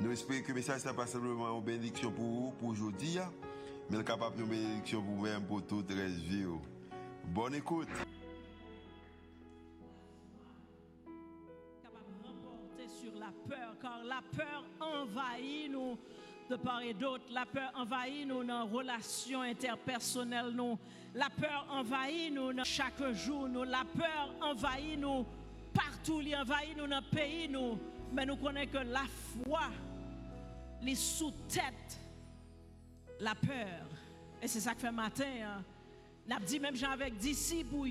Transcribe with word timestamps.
Nous 0.00 0.12
espérons 0.12 0.42
que 0.42 0.48
le 0.48 0.54
message 0.54 0.84
n'est 0.84 0.92
pas 0.92 1.06
simplement 1.06 1.58
une 1.58 1.64
bénédiction 1.64 2.12
pour 2.12 2.24
vous, 2.24 2.50
pour 2.52 2.68
aujourd'hui, 2.68 3.18
hein. 3.18 3.32
mais 3.90 4.04
capable 4.04 4.36
de 4.36 4.44
bénédiction 4.44 5.02
pour 5.02 5.16
vous-même, 5.16 5.42
pour 5.44 5.66
toute 5.66 5.90
la 5.90 6.06
vie. 6.06 6.44
Oh. 6.46 6.60
Bonne 7.24 7.56
écoute. 7.56 7.88
Capable 11.82 12.06
de 12.06 12.28
remporter 12.28 12.88
sur 12.88 13.12
la 13.18 13.32
peur, 13.48 13.74
car 13.82 14.04
la 14.04 14.22
peur 14.36 14.64
envahit 14.80 15.72
nous 15.72 15.98
de 16.48 16.56
part 16.56 16.82
et 16.82 16.94
d'autre. 16.94 17.24
La 17.32 17.44
peur 17.44 17.72
envahit 17.74 18.26
nous 18.26 18.44
dans 18.44 18.66
nos 18.66 18.76
relations 18.78 19.42
interpersonnelles. 19.42 20.54
La 21.14 21.28
peur 21.28 21.66
envahit 21.70 22.32
nous 22.32 22.52
chaque 22.64 23.02
jour. 23.14 23.48
Nous. 23.48 23.64
La 23.64 23.84
peur 23.96 24.32
envahit 24.40 24.98
nous 24.98 25.26
partout. 25.74 26.20
Il 26.22 26.36
envahit 26.36 26.76
nous 26.76 26.86
dans 26.86 27.00
le 27.00 27.16
pays. 27.16 27.48
Nous. 27.48 27.78
Mais 28.12 28.24
nous 28.24 28.36
connaissons 28.36 28.70
que 28.72 28.78
la 28.78 29.04
foi, 29.44 29.68
les 30.82 30.94
sous-têtes, 30.94 31.98
la 33.20 33.34
peur. 33.34 33.86
Et 34.40 34.48
c'est 34.48 34.60
ça 34.60 34.74
que 34.74 34.80
fait 34.80 34.92
matin. 34.92 35.24
Hein. 35.42 35.64
N'a 36.26 36.38
dit 36.40 36.60
même 36.60 36.76
gens 36.76 36.90
avec 36.90 37.16
d'ici 37.16 37.64
pour 37.64 37.86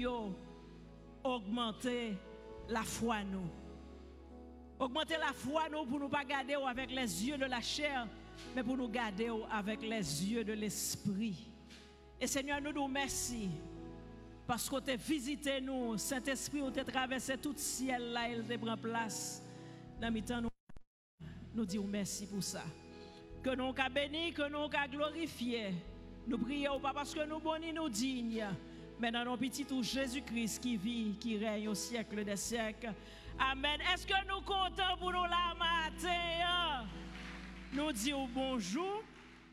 augmenter 1.24 2.14
la 2.70 2.84
foi 2.84 3.24
nous. 3.24 3.50
Augmenter 4.80 5.18
la 5.18 5.34
foi 5.34 5.70
nous 5.70 5.86
pour 5.86 6.00
nous 6.00 6.10
pas 6.10 6.24
garder 6.24 6.54
avec 6.54 6.92
les 6.92 7.28
yeux 7.28 7.38
de 7.38 7.46
la 7.46 7.62
chair, 7.62 8.08
mais 8.56 8.64
pour 8.64 8.78
nous 8.78 8.88
garder 8.88 9.32
avec 9.52 9.82
les 9.82 10.26
yeux 10.26 10.44
de 10.44 10.54
l'esprit. 10.54 11.50
Et 12.20 12.28
Seigneur, 12.28 12.62
nous 12.62 12.72
nous 12.72 12.84
remercions 12.84 13.50
parce 14.48 14.70
que 14.70 14.80
tu 14.80 14.96
visité 14.96 15.60
nous, 15.60 15.98
Saint-Esprit, 15.98 16.62
tu 16.74 16.80
as 16.80 16.86
traversé 16.86 17.38
tout 17.38 17.52
le 17.52 17.58
ciel 17.58 18.14
là, 18.14 18.30
il 18.30 18.44
te 18.44 18.56
prend 18.56 18.78
place. 18.78 19.44
Nous, 20.02 20.50
nous 21.54 21.66
disons 21.66 21.88
merci 21.88 22.26
pour 22.28 22.42
ça. 22.42 22.64
Que 23.48 23.56
nous 23.56 23.70
avons 23.70 23.94
béni, 23.94 24.34
que 24.34 24.50
nous 24.50 24.58
avons 24.58 24.92
glorifié. 24.92 25.74
Nous 26.28 26.38
prions 26.38 26.82
pas 26.82 26.92
parce 26.92 27.14
que 27.14 27.26
nous 27.26 27.40
bons 27.40 27.56
nous 27.74 27.88
dignes, 27.88 28.46
mais 29.00 29.10
dans 29.10 29.24
nos 29.24 29.38
petits 29.38 29.64
tout 29.64 29.82
Jésus-Christ 29.82 30.62
qui 30.62 30.76
vit, 30.76 31.16
qui 31.18 31.38
règne 31.38 31.70
au 31.70 31.74
siècle 31.74 32.26
des 32.26 32.36
siècles. 32.36 32.94
Amen. 33.40 33.80
Est-ce 33.94 34.06
que 34.06 34.28
nous 34.28 34.42
comptons 34.42 34.98
pour 35.00 35.14
nous 35.14 35.24
la 35.24 35.56
matin? 35.58 36.90
Nous 37.72 37.90
disons 37.94 38.28
bonjour. 38.28 39.02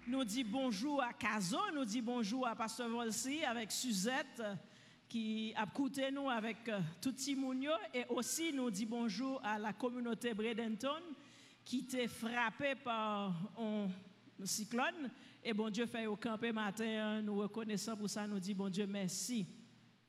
Nous 0.09 0.25
disons 0.25 0.49
bonjour 0.51 1.01
à 1.01 1.13
Caso, 1.13 1.61
nous 1.73 1.85
disons 1.85 2.03
bonjour 2.05 2.49
à 2.49 2.57
Pasteur 2.57 2.89
Volsi 2.89 3.45
avec 3.45 3.71
Suzette 3.71 4.43
qui 5.09 5.55
a 5.55 5.63
écouté 5.63 6.11
nous 6.11 6.29
avec 6.29 6.69
tout 7.01 7.13
Timounio 7.13 7.71
et 7.95 8.07
aussi 8.09 8.53
nous 8.53 8.73
disons 8.73 8.89
bonjour 8.91 9.41
à 9.45 9.57
la 9.57 9.73
communauté 9.73 10.35
Bredenton 10.35 11.01
qui 11.65 11.79
était 11.79 12.09
frappée 12.09 12.75
par 12.75 13.35
un 13.59 13.89
cyclone. 14.45 15.11
Et 15.43 15.53
bon 15.53 15.71
Dieu 15.71 15.87
fait 15.87 16.07
au 16.07 16.17
campé 16.17 16.53
matin, 16.53 17.23
nous 17.23 17.37
reconnaissons 17.37 17.97
pour 17.97 18.09
ça, 18.09 18.27
nous 18.27 18.39
disons 18.39 18.59
bon 18.59 18.69
Dieu 18.69 18.87
merci. 18.87 19.47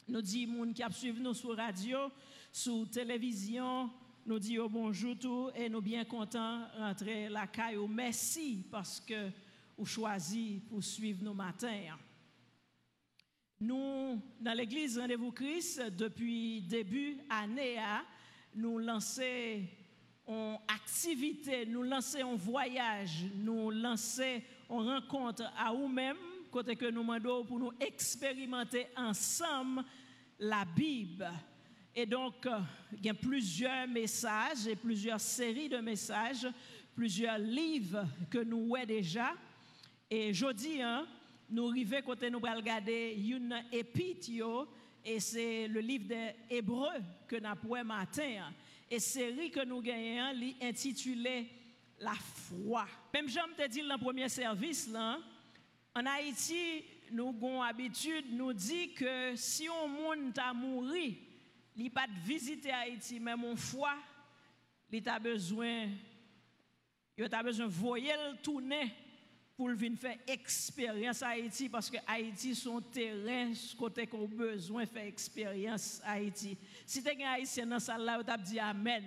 Nous 0.07 0.21
disons, 0.21 0.65
gens 0.65 0.73
qui 0.73 0.83
a 0.83 0.91
suivi 0.91 1.21
nous 1.21 1.33
sur 1.33 1.55
radio, 1.55 1.97
sur 2.51 2.89
télévision, 2.89 3.89
nous 4.25 4.39
disons 4.39 4.69
bonjour 4.69 5.17
tout 5.17 5.49
et 5.55 5.69
nous 5.69 5.81
bien 5.81 6.05
contents 6.05 6.67
rentrer 6.77 7.29
la 7.29 7.47
caille. 7.47 7.77
Merci 7.89 8.65
parce 8.69 8.99
que 8.99 9.29
vous 9.77 9.85
choisi 9.85 10.61
pour 10.69 10.83
suivre 10.83 11.23
nos 11.23 11.33
matins. 11.33 11.97
Nous, 13.59 14.21
dans 14.39 14.53
l'église 14.53 14.97
Rendez-vous 14.97 15.31
Christ, 15.31 15.81
depuis 15.97 16.61
début 16.61 17.17
année, 17.29 17.77
nous 18.53 18.77
lançons 18.79 19.21
en 20.27 20.59
activité, 20.67 21.65
nous 21.65 21.83
lançons 21.83 22.21
en 22.21 22.35
voyage, 22.35 23.25
nous 23.35 23.69
lançons 23.69 24.41
en 24.69 24.83
rencontre 24.83 25.43
à 25.57 25.71
nous-mêmes, 25.71 26.17
côté 26.51 26.75
que 26.75 26.85
nous 26.85 27.01
demandons 27.01 27.45
pour 27.45 27.59
nous 27.59 27.71
expérimenter 27.79 28.87
ensemble 28.95 29.83
la 30.39 30.65
Bible. 30.65 31.29
Et 31.95 32.05
donc, 32.05 32.47
il 32.91 33.05
y 33.05 33.09
a 33.09 33.13
plusieurs 33.13 33.87
messages 33.87 34.67
et 34.67 34.75
plusieurs 34.75 35.19
séries 35.19 35.69
de 35.69 35.77
messages, 35.77 36.47
plusieurs 36.95 37.37
livres 37.37 38.05
que 38.29 38.39
nous 38.39 38.75
avons 38.75 38.85
déjà. 38.85 39.33
Et 40.09 40.33
jeudi, 40.33 40.81
hein, 40.81 41.05
nous 41.49 41.69
arrivons 41.69 42.01
côté 42.03 42.29
nous 42.29 42.39
regarder 42.39 43.15
une 43.17 43.63
épître 43.71 44.29
et 45.03 45.19
c'est 45.19 45.67
le 45.67 45.79
livre 45.79 46.07
des 46.07 46.31
Hébreux 46.49 46.99
que 47.27 47.35
nous 47.35 47.47
avons 47.47 47.83
matin. 47.85 48.51
Et 48.89 48.99
série 48.99 49.49
que 49.51 49.63
nous 49.65 49.81
gagnons, 49.81 50.53
intitulée 50.61 51.49
La 51.99 52.13
foi. 52.13 52.85
Même 53.13 53.27
j'aime 53.27 53.55
te 53.57 53.67
dire 53.67 53.87
dans 53.87 53.95
le 53.95 53.99
premier 53.99 54.29
service, 54.29 54.87
là, 54.89 55.19
en 55.95 56.05
Haïti, 56.05 56.83
nous 57.11 57.29
avons 57.29 57.63
l'habitude 57.63 58.25
nous 58.31 58.53
dire 58.53 58.93
que 58.95 59.35
si 59.35 59.69
on 59.69 59.87
monde 59.87 60.37
a 60.37 60.53
mouru, 60.53 61.15
il 61.75 61.91
pas 61.91 62.07
de 62.07 62.19
visiter 62.25 62.71
Haïti, 62.71 63.19
mais 63.19 63.35
mon 63.35 63.55
foi, 63.55 63.93
il 64.91 65.09
a 65.09 65.19
besoin, 65.19 65.89
il 67.17 67.33
a 67.33 67.43
besoin 67.43 67.65
de 67.65 67.71
voyer 67.71 68.13
le 68.13 68.37
tourner 68.41 68.93
pour 69.55 69.69
venir 69.69 69.97
faire 69.97 70.17
expérience 70.27 71.23
à 71.23 71.29
Haïti 71.29 71.69
parce 71.69 71.89
que 71.89 71.97
Haïti 72.05 72.53
son 72.53 72.81
terrain 72.81 73.53
côté 73.77 74.05
qu'on 74.05 74.27
besoin 74.27 74.83
de 74.83 74.89
faire 74.89 75.05
expérience 75.05 76.01
à 76.03 76.13
Haïti. 76.13 76.57
Si 76.85 77.01
tu 77.01 77.09
es 77.09 77.23
un 77.23 77.31
haïtien 77.31 77.65
dans 77.65 77.79
salle 77.79 78.03
là, 78.03 78.21
tu 78.23 78.43
dit 78.43 78.59
amen. 78.59 79.03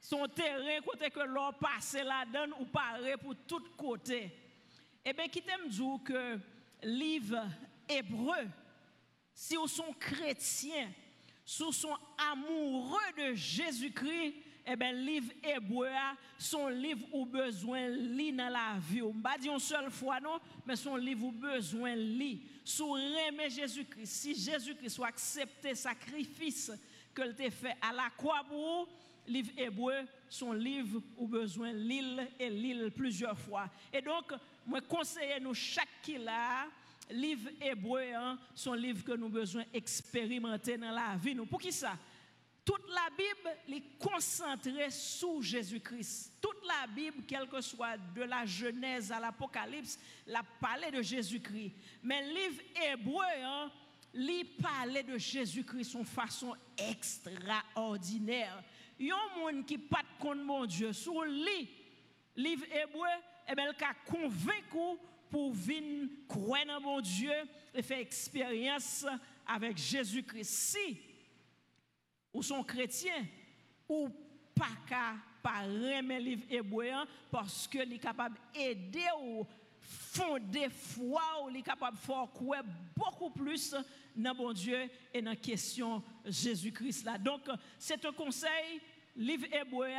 Son 0.00 0.26
terrain 0.28 0.80
côté 0.82 1.10
que 1.10 1.20
l'on 1.20 1.52
passe 1.52 1.94
là-dedans 1.94 2.56
ou 2.60 2.64
paraît 2.66 3.16
pour 3.18 3.34
tous 3.46 3.70
côtés. 3.76 4.30
Eh 5.04 5.12
bien, 5.12 5.28
qui 5.28 5.42
t'aime 5.42 5.68
dire 5.68 5.98
que 6.04 6.38
livre 6.82 7.46
hébreu, 7.88 8.48
si 9.34 9.56
vous 9.56 9.68
sont 9.68 9.92
chrétiens, 9.98 10.90
si 11.44 11.62
vous 11.62 11.72
sont 11.72 11.96
amoureux 12.32 13.12
de 13.18 13.34
Jésus-Christ, 13.34 14.34
eh 14.66 14.76
bien, 14.76 14.92
livre 14.92 15.32
hébreu, 15.42 15.88
son 16.38 16.68
livre 16.68 17.06
où 17.12 17.26
besoin 17.26 17.88
lit 17.88 18.32
dans 18.32 18.48
la 18.48 18.78
vie. 18.78 19.02
On 19.02 19.12
pas 19.12 19.36
dire 19.36 19.52
une 19.52 19.58
seule 19.58 19.90
fois, 19.90 20.20
non, 20.20 20.38
mais 20.66 20.76
son 20.76 20.96
livre 20.96 21.26
où 21.26 21.32
besoin 21.32 21.94
lit. 21.94 22.42
Sous 22.64 22.96
Jésus-Christ, 23.48 24.06
si 24.06 24.34
Jésus-Christ 24.34 24.90
soit 24.90 25.08
accepté 25.08 25.74
sacrifice 25.74 26.72
que 27.12 27.30
t'a 27.32 27.50
fait 27.50 27.76
à 27.80 27.92
la 27.92 28.08
croix 28.16 28.42
pour 28.48 28.88
livre 29.26 29.50
hébreu, 29.56 30.06
son 30.28 30.52
livre 30.52 31.02
où 31.16 31.26
besoin 31.26 31.72
l'île 31.72 32.28
et 32.38 32.50
l'île 32.50 32.90
plusieurs 32.94 33.38
fois. 33.38 33.68
Et 33.92 34.00
donc, 34.00 34.32
moi 34.66 34.80
conseille 34.80 35.40
nous 35.40 35.54
chaque 35.54 36.02
qui 36.02 36.18
là, 36.18 36.66
livre 37.10 37.50
hébreu, 37.60 38.14
hein, 38.14 38.38
son 38.54 38.74
livre 38.74 39.04
que 39.04 39.12
nous 39.12 39.28
besoin 39.28 39.64
expérimenter 39.72 40.76
dans 40.78 40.90
la 40.90 41.16
vie. 41.16 41.34
Nous. 41.34 41.46
Pour 41.46 41.60
qui 41.60 41.72
ça? 41.72 41.96
Toute 42.64 42.88
la 42.88 43.10
Bible 43.10 43.76
est 43.76 43.98
concentrée 43.98 44.90
sur 44.90 45.42
Jésus-Christ. 45.42 46.32
Toute 46.40 46.64
la 46.66 46.86
Bible, 46.86 47.24
quelle 47.28 47.46
que 47.46 47.60
soit 47.60 47.98
de 48.14 48.22
la 48.22 48.46
Genèse 48.46 49.12
à 49.12 49.20
l'Apocalypse, 49.20 49.98
la 50.26 50.42
parlé 50.60 50.90
de 50.90 51.02
Jésus-Christ. 51.02 51.72
Mais 52.02 52.26
le 52.26 52.34
livre 52.34 52.62
hébreu, 52.90 53.24
hein, 53.42 53.70
parlait 54.62 55.02
de 55.02 55.18
Jésus-Christ 55.18 55.96
de 55.96 56.04
façon 56.04 56.54
extraordinaire. 56.78 58.62
Y 58.98 59.10
a 59.10 59.16
un 59.16 59.38
monde 59.38 59.66
qui 59.66 59.76
pas 59.76 60.02
contre 60.18 60.42
mon 60.42 60.64
Dieu. 60.64 60.92
Sur 60.92 61.24
le 61.24 61.66
livre 62.36 62.64
hébreu, 62.72 63.08
eh 63.48 63.54
bien, 63.54 63.72
il 63.78 63.84
a 63.84 63.94
convaincu 64.10 64.98
pour 65.30 65.52
venir 65.52 66.08
croire 66.28 66.64
dans 66.66 66.80
mon 66.80 67.00
Dieu 67.00 67.32
et 67.74 67.82
faire 67.82 67.98
expérience 67.98 69.04
avec 69.46 69.76
Jésus-Christ. 69.76 70.50
Si 70.50 71.00
ou 72.34 72.42
sont 72.42 72.62
chrétiens, 72.64 73.24
ou 73.88 74.08
pas 74.54 74.66
qu'à 74.86 75.14
pas 75.42 75.66
le 75.66 76.18
livre 76.18 76.42
hébreu 76.50 76.90
parce 77.30 77.68
que 77.68 77.78
est 77.78 77.98
capable 77.98 78.36
d'aider 78.52 79.06
ou 79.20 79.46
fonder 79.80 80.68
foi 80.70 81.22
ou 81.42 81.50
est 81.54 81.62
capable 81.62 81.98
de 81.98 82.02
faire 82.02 82.64
beaucoup 82.96 83.30
plus 83.30 83.76
dans 84.16 84.34
bon 84.34 84.52
Dieu 84.52 84.88
et 85.12 85.20
dans 85.20 85.30
la 85.30 85.36
question 85.36 86.02
Jésus-Christ 86.24 87.04
là. 87.04 87.18
Donc 87.18 87.42
c'est 87.78 88.02
un 88.04 88.12
conseil 88.12 88.80
livre 89.16 89.46
hébreu 89.52 89.90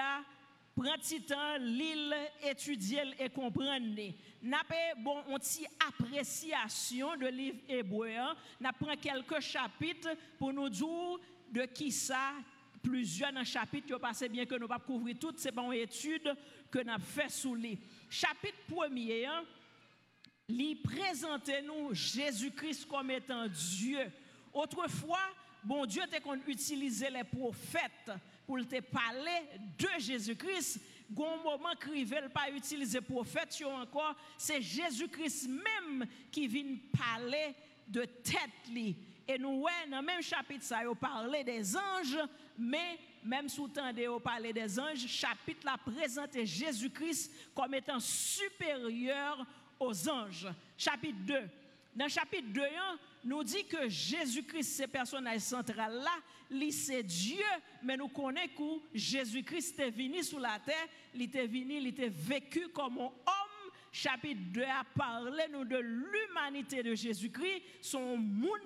Prends 0.76 0.98
petit 0.98 1.22
temps, 1.22 1.56
l'île, 1.58 2.14
étudier 2.44 3.04
et 3.18 3.30
comprendre. 3.30 3.86
N'a 4.44 4.62
pas 4.68 4.94
bon 4.98 5.24
on 5.30 5.38
appréciation 5.88 7.16
de 7.16 7.28
livre 7.28 7.60
hébreu. 7.70 8.10
N'a 8.60 8.74
prend 8.74 8.94
quelques 8.98 9.40
chapitres 9.40 10.10
pour 10.38 10.52
nous 10.52 10.68
dire 10.68 11.18
de 11.52 11.66
qui 11.66 11.92
ça 11.92 12.34
plusieurs 12.82 13.34
dans 13.34 13.44
chapitre 13.44 13.90
yo 13.90 14.00
passé 14.00 14.30
bien 14.30 14.46
que 14.46 14.56
nous 14.56 14.68
pas 14.68 14.80
couvrir 14.80 15.18
toutes 15.20 15.40
ces 15.40 15.52
bonnes 15.52 15.74
études 15.74 16.36
que 16.70 16.80
nous 16.80 17.00
fait 17.00 17.30
sous 17.30 17.56
les 17.56 17.80
chapitre 18.10 18.60
premier 18.68 19.26
hein, 19.26 19.44
lui 20.48 20.76
présenter 20.76 21.62
nous 21.64 21.94
Jésus-Christ 21.94 22.88
comme 22.88 23.10
étant 23.10 23.48
Dieu. 23.48 24.12
Autrefois, 24.54 25.34
bon 25.64 25.86
Dieu 25.86 26.04
était 26.04 26.22
qu'on 26.22 26.40
utilisait 26.48 27.10
les 27.10 27.24
prophètes 27.24 28.12
pour 28.46 28.58
te 28.68 28.80
parler 28.82 29.42
de 29.78 29.88
Jésus-Christ. 30.00 30.80
Gon 31.12 31.38
moment 31.44 31.70
ne 31.70 32.28
pas 32.28 32.50
utiliser 32.52 33.02
prophète 33.02 33.62
encore, 33.66 34.16
c'est 34.38 34.62
Jésus-Christ 34.62 35.48
même 35.48 36.08
qui 36.32 36.48
vient 36.48 36.78
parler 36.98 37.56
de 37.88 38.06
tête. 38.06 38.96
Et 39.28 39.38
nous, 39.38 39.62
ouais, 39.62 39.90
dans 39.90 40.02
le 40.02 40.06
même 40.06 40.22
chapitre, 40.22 40.64
ça, 40.64 40.82
il 40.84 40.96
parlé 40.96 41.44
des 41.44 41.76
anges, 41.76 42.20
mais 42.58 43.00
même 43.24 43.50
sous 43.50 43.68
temps 43.68 43.92
de 43.92 44.20
parler 44.20 44.54
des 44.54 44.80
anges, 44.80 45.08
chapitre 45.08 45.66
là 45.66 45.78
présente 45.84 46.38
Jésus-Christ 46.44 47.32
comme 47.56 47.74
étant 47.74 48.00
supérieur 48.00 49.46
aux 49.80 50.10
anges. 50.10 50.48
Chapitre 50.78 51.18
2. 51.26 51.36
Dans 51.96 52.08
chapitre 52.08 52.50
2, 52.50 52.62
nous 53.24 53.44
dit 53.44 53.66
que 53.66 53.90
Jésus-Christ, 53.90 54.78
ce 54.78 54.84
personnage 54.84 55.42
central 55.42 55.94
là, 55.94 56.12
c'est 56.70 57.04
Dieu, 57.04 57.44
mais 57.82 57.98
nous 57.98 58.10
connaissons 58.10 58.80
que 58.92 58.98
Jésus-Christ 58.98 59.80
est 59.80 59.90
venu 59.90 60.24
sur 60.24 60.40
la 60.40 60.60
terre, 60.60 60.88
il 61.14 61.24
était 61.24 61.48
venu, 61.48 61.78
il 61.78 61.88
était 61.88 62.10
vécu 62.10 62.68
comme 62.70 63.00
un 63.00 63.06
homme. 63.06 63.35
Chapitre 63.96 64.42
2 64.52 64.62
a 64.62 64.84
parlé 64.84 65.44
nous 65.54 65.64
de 65.64 65.78
l'humanité 65.78 66.84
de 66.84 66.94
Jésus-Christ, 66.94 67.64
son 67.82 68.18
monde 68.18 68.60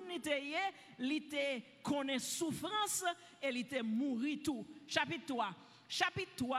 il 0.98 1.12
était 1.12 1.62
connaît 1.84 2.18
souffrance 2.18 3.04
et 3.40 3.50
il 3.50 3.58
était 3.58 3.80
mort 3.80 4.18
tout. 4.42 4.66
Chapitre 4.88 5.26
3. 5.26 5.54
Chapitre 5.88 6.32
3 6.34 6.58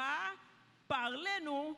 parlez 0.88 1.44
nous 1.44 1.76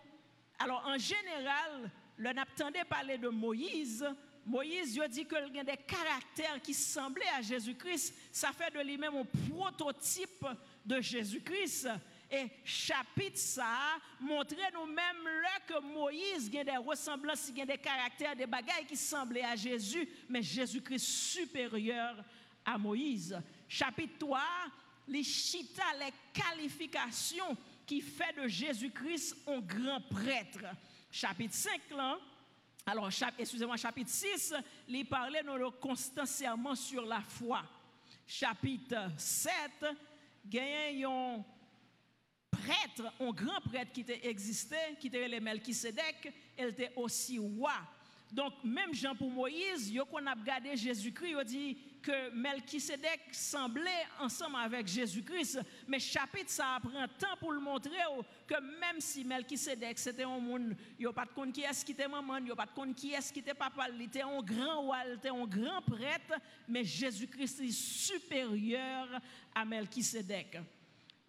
alors 0.59 0.85
en 0.85 0.99
général, 0.99 1.89
le 2.15 2.31
n'attendait 2.31 2.85
parler 2.85 3.17
de 3.17 3.27
Moïse, 3.27 4.05
Moïse 4.45 4.99
a 4.99 5.07
dit 5.07 5.25
qu'il 5.25 5.55
y 5.55 5.59
a 5.59 5.63
des 5.63 5.77
caractères 5.77 6.61
qui 6.61 6.73
semblaient 6.73 7.23
à 7.35 7.41
Jésus-Christ. 7.41 8.13
Ça 8.31 8.51
fait 8.51 8.71
de 8.71 8.81
lui-même 8.81 9.15
un 9.15 9.25
prototype 9.49 10.45
de 10.85 10.99
Jésus-Christ. 10.99 11.87
Et 12.35 12.49
chapitre 12.65 13.37
ça 13.37 13.99
montre 14.19 14.55
nous-mêmes 14.73 15.29
que 15.67 15.79
Moïse 15.79 16.49
a 16.57 16.63
des 16.63 16.77
ressemblances, 16.77 17.51
il 17.55 17.61
a 17.61 17.65
des 17.65 17.77
caractères, 17.77 18.35
des 18.35 18.47
bagailles 18.47 18.87
qui 18.87 18.97
semblaient 18.97 19.43
à 19.43 19.55
Jésus, 19.55 20.09
mais 20.27 20.41
Jésus-Christ 20.41 21.05
supérieur 21.05 22.15
à 22.65 22.75
Moïse. 22.79 23.39
Chapitre 23.67 24.17
3, 24.17 24.41
les 25.09 25.21
chita, 25.21 25.83
les 25.99 26.11
qualifications 26.33 27.55
qui 27.85 28.01
fait 28.01 28.33
de 28.41 28.47
Jésus-Christ 28.47 29.37
un 29.45 29.59
grand 29.59 30.01
prêtre. 30.01 30.65
Chapitre 31.11 31.53
5, 31.53 31.81
là, 31.95 32.17
alors, 32.85 33.09
excusez-moi, 33.37 33.77
chapitre 33.77 34.09
6, 34.09 34.55
il 34.89 35.05
parlait 35.05 35.43
de 35.43 35.51
le 35.51 35.69
constant 35.69 36.25
serment 36.25 36.75
sur 36.75 37.05
la 37.05 37.21
foi. 37.21 37.63
Chapitre 38.25 39.11
7, 39.17 39.85
il 40.51 40.99
y 40.99 41.05
a 41.05 41.35
prêtre, 42.53 43.13
un 43.19 43.31
grand 43.31 43.61
prêtre 43.61 43.91
qui 43.91 44.01
était 44.01 44.27
existé, 44.27 44.75
qui 44.99 45.07
était 45.07 45.27
le 45.27 45.39
Melchisedec, 45.39 46.33
il 46.57 46.65
était 46.65 46.93
aussi 46.95 47.37
roi. 47.39 47.73
Donc, 48.33 48.53
même 48.63 48.95
Jean 48.95 49.15
pour 49.15 49.29
Moïse, 49.29 49.91
yo 49.91 50.05
qu'on 50.05 50.25
a 50.25 50.33
regardé 50.33 50.75
Jésus-Christ, 50.75 51.35
il 51.37 51.45
dit 51.45 51.77
que 52.01 52.31
Melchisedec 52.31 53.21
semblait 53.31 54.07
ensemble 54.19 54.55
avec 54.55 54.87
Jésus-Christ, 54.87 55.59
mais 55.87 55.99
chapitre 55.99 56.49
ça 56.49 56.79
prend 56.81 57.07
temps 57.07 57.37
pour 57.39 57.53
le 57.53 57.59
montrer 57.59 57.91
que 58.47 58.59
même 58.79 58.99
si 58.99 59.23
Melchisedec 59.23 59.99
c'était 59.99 60.23
un 60.23 60.39
monde, 60.39 60.75
il 60.99 61.05
a 61.05 61.13
pas 61.13 61.25
de 61.25 61.51
qui 61.51 61.63
qui 61.85 61.91
était 61.91 62.07
maman, 62.07 62.37
il 62.37 62.51
a 62.51 62.55
pas 62.55 62.65
de 62.65 62.93
qui 62.93 63.13
est 63.13 63.31
qui 63.31 63.39
était 63.39 63.53
papa, 63.53 63.85
il 63.93 64.01
était 64.01 64.23
un 64.23 64.41
grand 64.41 64.81
roi, 64.81 64.97
il 65.07 65.13
était 65.13 65.29
un 65.29 65.45
grand 65.45 65.81
prêtre, 65.83 66.41
mais 66.67 66.83
Jésus-Christ 66.83 67.61
est 67.61 67.71
supérieur 67.71 69.07
à 69.53 69.63
Melchisedec. 69.63 70.57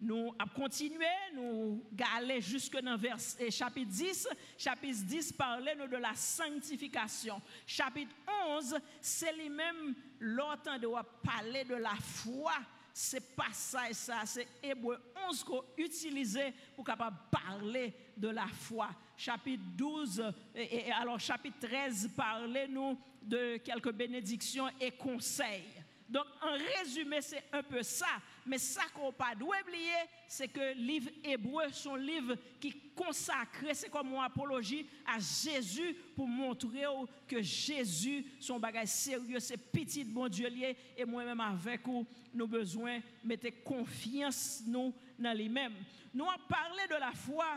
Nous 0.01 0.35
avons 0.37 0.51
continué, 0.53 1.05
nous 1.33 1.81
allons 2.17 2.39
jusque 2.41 2.77
dans 2.81 2.97
eh, 3.39 3.49
chapitre 3.49 3.91
10. 3.91 4.27
Chapitre 4.57 5.03
10 5.05 5.33
parlait 5.33 5.75
de 5.75 5.95
la 5.95 6.13
sanctification. 6.13 7.41
Chapitre 7.65 8.13
11, 8.49 8.77
c'est 8.99 9.33
lui-même 9.33 9.95
l'autant 10.19 10.77
de 10.77 10.87
parler 11.23 11.63
de 11.63 11.75
la 11.75 11.95
foi. 11.95 12.53
C'est 12.93 13.35
pas 13.35 13.51
ça 13.51 13.89
et 13.89 13.93
ça, 13.93 14.21
c'est 14.25 14.47
Hébreu 14.61 14.97
11 15.29 15.43
qu'on 15.43 15.63
utilisé 15.77 16.53
pour 16.75 16.85
capable 16.85 17.17
parler 17.31 17.93
de 18.17 18.29
la 18.29 18.47
foi. 18.47 18.89
Chapitre 19.17 19.63
12, 19.77 20.33
et, 20.55 20.91
alors 20.91 21.19
chapitre 21.19 21.67
13 21.67 22.11
parlait 22.15 22.67
nous 22.67 22.97
de 23.21 23.57
quelques 23.57 23.91
bénédictions 23.91 24.69
et 24.79 24.91
conseils. 24.91 25.84
Donc, 26.07 26.25
en 26.41 26.51
résumé, 26.51 27.19
c'est 27.21 27.43
un 27.51 27.63
peu 27.63 27.81
ça. 27.81 28.05
Mais 28.45 28.59
ça 28.59 28.83
qu'on 28.93 29.11
pas 29.11 29.33
doit 29.33 29.57
oublier, 29.63 29.91
c'est 30.27 30.47
que 30.47 30.59
le 30.59 30.73
livre 30.73 31.09
hébreu, 31.23 31.63
son 31.71 31.95
livre 31.95 32.35
qui 32.59 32.91
consacre, 32.95 33.65
c'est 33.73 33.89
comme 33.89 34.13
une 34.13 34.19
apologie 34.19 34.87
à 35.05 35.17
Jésus 35.17 35.95
pour 36.15 36.27
montrer 36.27 36.83
que 37.27 37.41
Jésus, 37.41 38.25
son 38.39 38.59
bagage 38.59 38.89
sérieux, 38.89 39.39
c'est 39.39 39.57
petit 39.57 40.03
bon 40.03 40.27
Dieu 40.27 40.47
lié. 40.47 40.77
Et 40.95 41.05
moi-même 41.05 41.41
avec 41.41 41.87
vous, 41.87 42.05
nous 42.33 42.47
besoin 42.47 42.99
de 42.99 43.27
mettre 43.27 43.63
confiance 43.63 44.61
nous 44.67 44.93
dans 45.17 45.35
lui-même. 45.35 45.73
Nous 46.13 46.25
avons 46.25 46.43
parlé 46.47 46.83
de 46.87 46.99
la 46.99 47.13
foi 47.13 47.47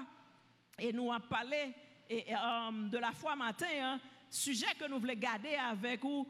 et 0.78 0.90
nous 0.90 1.12
avons 1.12 1.28
parlé 1.28 1.74
euh, 2.10 2.88
de 2.88 2.96
la 2.96 3.12
foi 3.12 3.36
matin, 3.36 3.66
hein, 3.78 4.00
sujet 4.30 4.74
que 4.78 4.88
nous 4.88 4.98
voulons 4.98 5.14
garder 5.14 5.54
avec 5.54 6.00
vous 6.02 6.26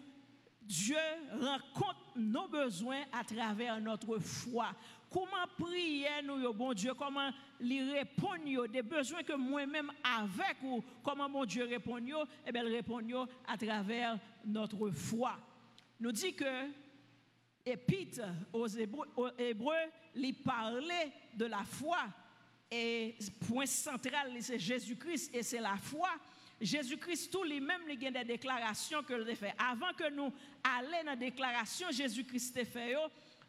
Dieu 0.69 0.97
rencontre 1.33 2.08
nos 2.19 2.49
besoins 2.49 3.03
à 3.13 3.25
travers 3.25 3.81
notre 3.81 4.19
foi. 4.19 4.71
Comment 5.11 5.47
prier 5.59 6.23
nous, 6.23 6.53
bon 6.53 6.75
Dieu, 6.75 6.93
comment 6.95 7.31
lui 7.61 7.91
répondre 7.93 8.67
des 8.69 8.83
besoins 8.83 9.23
que 9.23 9.35
moi-même 9.35 9.91
avec 10.05 10.57
ou 10.63 10.85
comment 11.03 11.29
mon 11.29 11.45
Dieu 11.45 11.65
répond, 11.65 11.99
eh 12.47 12.53
bien, 12.53 12.63
répond 12.65 13.01
à 13.47 13.57
travers 13.57 14.19
notre 14.45 14.91
foi. 14.91 15.39
Nous 15.99 16.13
dit 16.13 16.35
que 16.35 16.69
Épître 17.65 18.23
aux 18.53 18.67
Hébreux, 18.67 19.75
il 20.15 20.35
parlait 20.43 21.13
de 21.35 21.45
la 21.47 21.65
foi 21.65 21.99
et 22.71 23.17
point 23.47 23.67
central, 23.67 24.33
c'est 24.41 24.59
Jésus-Christ 24.59 25.35
et 25.35 25.43
c'est 25.43 25.61
la 25.61 25.77
foi. 25.77 26.09
Jésus-Christ, 26.61 27.31
tout 27.31 27.45
lui-même, 27.45 27.83
il 27.89 28.03
y 28.03 28.07
a 28.07 28.11
des 28.11 28.25
déclarations 28.25 29.03
que 29.03 29.15
a 29.15 29.35
fait. 29.35 29.55
Avant 29.59 29.93
que 29.97 30.11
nous 30.11 30.33
allions 30.65 31.05
dans 31.05 31.11
la 31.11 31.17
déclaration 31.17 31.89
Jésus-Christ 31.91 32.57
a 32.59 32.65
fait, 32.65 32.95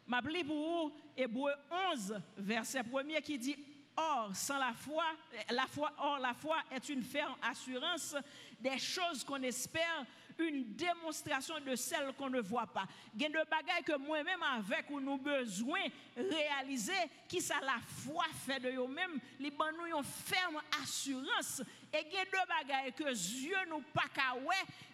je 0.06 0.44
pour 0.44 0.56
vous 0.56 0.92
Hébreu 1.16 1.52
11, 1.92 2.20
verset 2.36 2.80
1 2.80 3.20
qui 3.20 3.38
dit 3.38 3.56
Or, 3.96 4.30
sans 4.34 4.58
la 4.58 4.72
foi, 4.72 5.04
la 5.50 5.66
foi, 5.66 5.92
or 5.98 6.18
la 6.18 6.32
foi 6.32 6.56
est 6.70 6.88
une 6.88 7.02
ferme 7.02 7.34
assurance 7.42 8.16
des 8.58 8.78
choses 8.78 9.24
qu'on 9.24 9.42
espère, 9.42 10.06
une 10.38 10.74
démonstration 10.74 11.56
de 11.60 11.74
celles 11.76 12.12
qu'on 12.16 12.30
ne 12.30 12.40
voit 12.40 12.66
pas. 12.66 12.86
Il 13.14 13.20
y 13.20 13.26
a 13.26 13.28
des 13.28 13.50
bagailles 13.50 13.84
que 13.84 13.98
moi-même 13.98 14.42
avec 14.42 14.88
ou 14.90 15.00
nous 15.00 15.18
besoin 15.18 15.80
réaliser, 16.16 16.92
qui 17.28 17.40
ça 17.40 17.60
la 17.60 17.78
foi 17.84 18.24
fait 18.46 18.60
de 18.60 18.70
nous-mêmes, 18.70 19.18
les 19.38 19.50
nous 19.50 19.98
une 19.98 20.04
ferme 20.04 20.62
assurance. 20.82 21.62
Et 21.92 22.06
il 22.06 22.12
y 22.12 22.16
a 22.16 22.24
deux 22.24 22.48
bagailles 22.48 22.92
que 22.92 23.12
Dieu 23.12 23.56
nous 23.68 23.82
pas 23.92 24.08
qu'à 24.14 24.34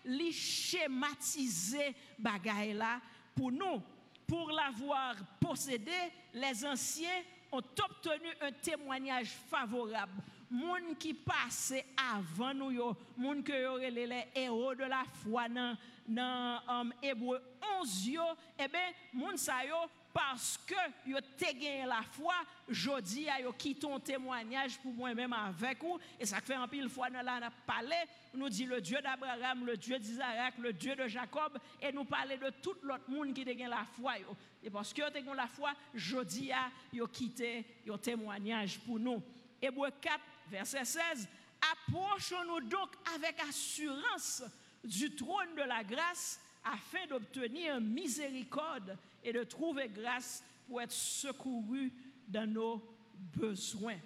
les 0.05 0.33
schématiser 0.33 1.95
bagailles 2.19 2.75
là 2.75 3.01
pour 3.35 3.53
nous. 3.53 3.83
Pour 4.27 4.51
l'avoir 4.51 5.15
possédé, 5.41 5.93
les 6.35 6.65
anciens 6.65 7.23
ont 7.53 7.59
obtenu 7.59 8.29
un 8.41 8.51
témoignage 8.51 9.29
favorable 9.49 10.23
moun 10.51 10.97
qui 10.99 11.15
passait 11.15 11.87
avant 11.97 12.55
nous 12.55 12.71
yo, 12.71 12.97
moun 13.17 13.43
que 13.43 13.53
yo 13.53 13.79
les 13.79 14.27
héros 14.35 14.75
de 14.75 14.85
la 14.85 15.05
foi 15.23 15.49
dans 15.49 16.93
Hébreu 17.03 17.43
11 17.81 18.09
yo, 18.09 18.23
eh 18.59 18.69
ben 18.69 18.95
moun 19.13 19.37
sa 19.37 19.65
yo 19.65 19.77
parce 20.17 20.57
que 20.67 20.75
yo 21.05 21.19
te 21.37 21.45
gagné 21.45 21.85
la 21.85 22.01
foi, 22.01 22.35
jodi 22.71 23.29
a 23.29 23.39
yo 23.43 23.53
quitté 23.53 23.87
un 23.87 24.01
témoignage 24.01 24.79
pour 24.79 24.95
moi-même 24.95 25.35
avec 25.35 25.83
vous 25.83 25.99
et 26.19 26.25
ça 26.25 26.41
fait 26.41 26.55
un 26.55 26.67
pile 26.67 26.89
fois 26.89 27.11
dans 27.11 27.21
la 27.21 27.51
parlé, 27.67 27.97
nous 28.33 28.49
dit 28.49 28.65
le 28.65 28.81
Dieu 28.81 28.99
d'Abraham, 29.03 29.67
le 29.67 29.77
Dieu 29.77 29.99
d'Isaac, 29.99 30.55
le 30.57 30.73
Dieu 30.73 30.97
de 30.97 31.07
Jacob 31.07 31.59
et 31.83 31.93
nous 31.93 32.07
parler 32.07 32.39
de 32.39 32.49
tout 32.63 32.77
l'autre 32.83 33.11
monde 33.11 33.35
qui 33.35 33.45
te 33.45 33.51
gagné 33.51 33.69
la 33.69 33.85
foi. 33.85 34.15
Et 34.63 34.71
parce 34.71 34.95
que 34.95 35.03
yo 35.03 35.11
te 35.11 35.37
la 35.37 35.47
foi, 35.49 35.75
jodi 35.93 36.51
a 36.51 36.71
yo 36.95 37.07
quitté 37.09 37.67
yo 37.85 37.99
témoignage 37.99 38.81
pour 38.81 38.99
nous. 38.99 39.23
Hébreu 39.61 39.91
4, 40.01 40.19
verset 40.49 40.87
16. 40.87 41.29
Approchons-nous 41.73 42.63
donc 42.63 42.89
avec 43.15 43.39
assurance 43.47 44.45
du 44.83 45.15
trône 45.15 45.55
de 45.57 45.63
la 45.63 45.85
grâce 45.85 46.41
afin 46.67 47.07
d'obtenir 47.09 47.81
miséricorde 47.81 48.97
et 49.23 49.33
de 49.33 49.45
trouver 49.45 49.89
grâce 49.89 50.45
pour 50.67 50.83
être 50.83 50.93
secouru 50.93 51.93
dans 52.29 52.51
nos 52.51 52.83
besoins. 53.15 53.99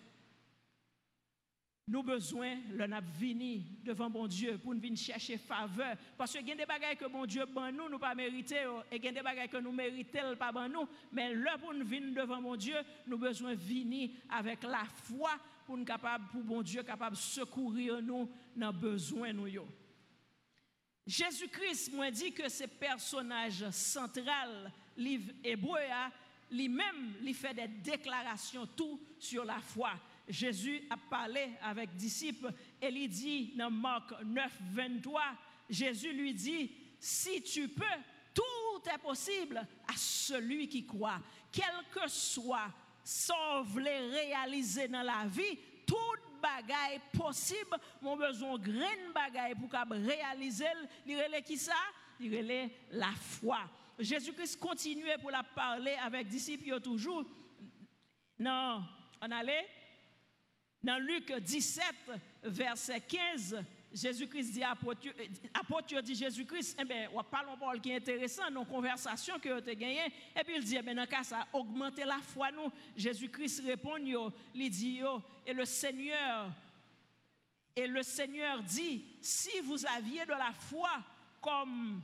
Nous 1.88 2.04
besoin 2.04 2.56
le 2.70 2.86
n'a 2.86 3.00
vini 3.00 3.64
devant 3.82 4.08
bon 4.08 4.28
Dieu 4.28 4.58
pour 4.58 4.72
nous 4.72 4.80
venir 4.80 4.96
chercher 4.96 5.38
faveur 5.38 5.96
parce 6.16 6.32
que 6.32 6.38
il 6.38 6.46
y 6.46 6.52
a 6.52 6.54
des 6.54 6.66
bagages 6.66 6.96
que 6.96 7.08
bon 7.08 7.26
Dieu 7.26 7.44
ban 7.46 7.72
nous 7.72 7.88
nous 7.88 7.98
pas 7.98 8.14
mériter 8.14 8.62
et 8.92 8.96
il 8.96 9.04
y 9.04 9.08
a 9.08 9.12
des 9.12 9.22
bagages 9.22 9.48
que 9.48 9.56
nous 9.56 9.72
méritons 9.72 10.36
pas 10.38 10.52
ban 10.52 10.68
nous 10.68 10.86
mais 11.10 11.34
là 11.34 11.58
pour 11.58 11.74
nous 11.74 11.84
venir 11.84 12.14
devant 12.14 12.40
mon 12.40 12.54
Dieu 12.54 12.76
nous 13.08 13.18
besoin 13.18 13.54
venir 13.54 14.10
avec 14.30 14.62
la 14.62 14.84
foi 14.84 15.32
pour 15.66 15.76
nous 15.76 15.84
capable 15.84 16.28
pour 16.28 16.44
bon 16.44 16.62
Dieu 16.62 16.84
capable 16.84 17.16
secourir 17.16 18.00
nous 18.00 18.30
dans 18.54 18.72
besoin 18.72 19.32
nous 19.32 19.48
yo. 19.48 19.66
Jésus-Christ 21.10 21.92
m'a 21.94 22.08
dit 22.08 22.30
que 22.30 22.48
ce 22.48 22.62
personnage 22.62 23.68
central 23.70 24.70
livre 24.96 25.32
hébreu 25.42 25.80
lui-même 26.52 27.14
lui 27.20 27.34
fait 27.34 27.52
des 27.52 27.66
déclarations 27.66 28.64
tout 28.76 29.00
sur 29.18 29.44
la 29.44 29.58
foi. 29.58 29.90
Jésus 30.28 30.82
a 30.88 30.96
parlé 30.96 31.50
avec 31.62 31.96
disciples 31.96 32.52
et 32.80 32.90
il 32.90 33.08
dit 33.08 33.52
dans 33.56 33.72
Marc 33.72 34.12
9, 34.24 34.52
23, 34.72 35.20
Jésus 35.68 36.12
lui 36.12 36.32
dit, 36.32 36.70
si 37.00 37.42
tu 37.42 37.66
peux, 37.66 37.84
tout 38.32 38.88
est 38.88 38.98
possible 38.98 39.56
à 39.56 39.96
celui 39.96 40.68
qui 40.68 40.86
croit. 40.86 41.20
Quel 41.50 41.74
que 41.92 42.08
soit 42.08 42.70
ce 43.02 43.32
que 43.74 44.10
réaliser 44.12 44.86
dans 44.86 45.02
la 45.02 45.26
vie, 45.26 45.58
bagaille 46.40 47.00
possible, 47.16 47.76
mon 48.00 48.16
besoin 48.16 48.58
grain 48.58 49.12
bagaille 49.14 49.54
pour 49.54 49.70
réaliser, 49.90 50.66
il 51.06 51.42
qui 51.44 51.56
ça? 51.56 51.74
La 52.92 53.12
foi. 53.12 53.60
Jésus-Christ 53.98 54.58
continuait 54.58 55.18
pour 55.18 55.30
la 55.30 55.42
parler 55.42 55.96
avec 56.02 56.26
disciples 56.26 56.80
toujours. 56.80 57.24
Non, 58.38 58.82
on 59.20 59.30
allait 59.30 59.68
dans 60.82 60.98
Luc 60.98 61.32
17, 61.32 61.84
verset 62.44 63.00
15, 63.00 63.62
Jésus-Christ 63.92 64.52
dit, 64.52 64.62
apôtre 64.62 66.00
dit 66.02 66.14
Jésus-Christ, 66.14 66.76
eh 66.80 66.84
bien, 66.84 67.08
on 67.12 67.24
parle 67.24 67.58
parole 67.58 67.80
qui 67.80 67.90
est 67.90 67.96
intéressant, 67.96 68.50
dans 68.50 68.64
conversation 68.64 69.38
que 69.38 69.48
vous 69.48 69.58
avez 69.58 69.76
gagné, 69.76 70.06
et 70.36 70.44
puis 70.44 70.54
il 70.56 70.64
dit, 70.64 70.76
eh 70.78 70.82
bien, 70.82 70.94
dans 70.94 71.06
cas 71.06 71.24
ça, 71.24 71.46
augmenter 71.52 72.04
la 72.04 72.18
foi, 72.18 72.52
nous. 72.52 72.70
Jésus-Christ 72.96 73.64
répond, 73.66 73.96
il 73.96 74.70
dit, 74.70 75.00
et 75.46 75.52
le 75.52 75.64
Seigneur, 75.64 76.52
et 77.74 77.86
le 77.86 78.02
Seigneur 78.02 78.62
dit, 78.62 79.04
si 79.20 79.60
vous 79.60 79.84
aviez 79.86 80.24
de 80.24 80.32
la 80.32 80.52
foi 80.52 80.90
comme 81.40 82.00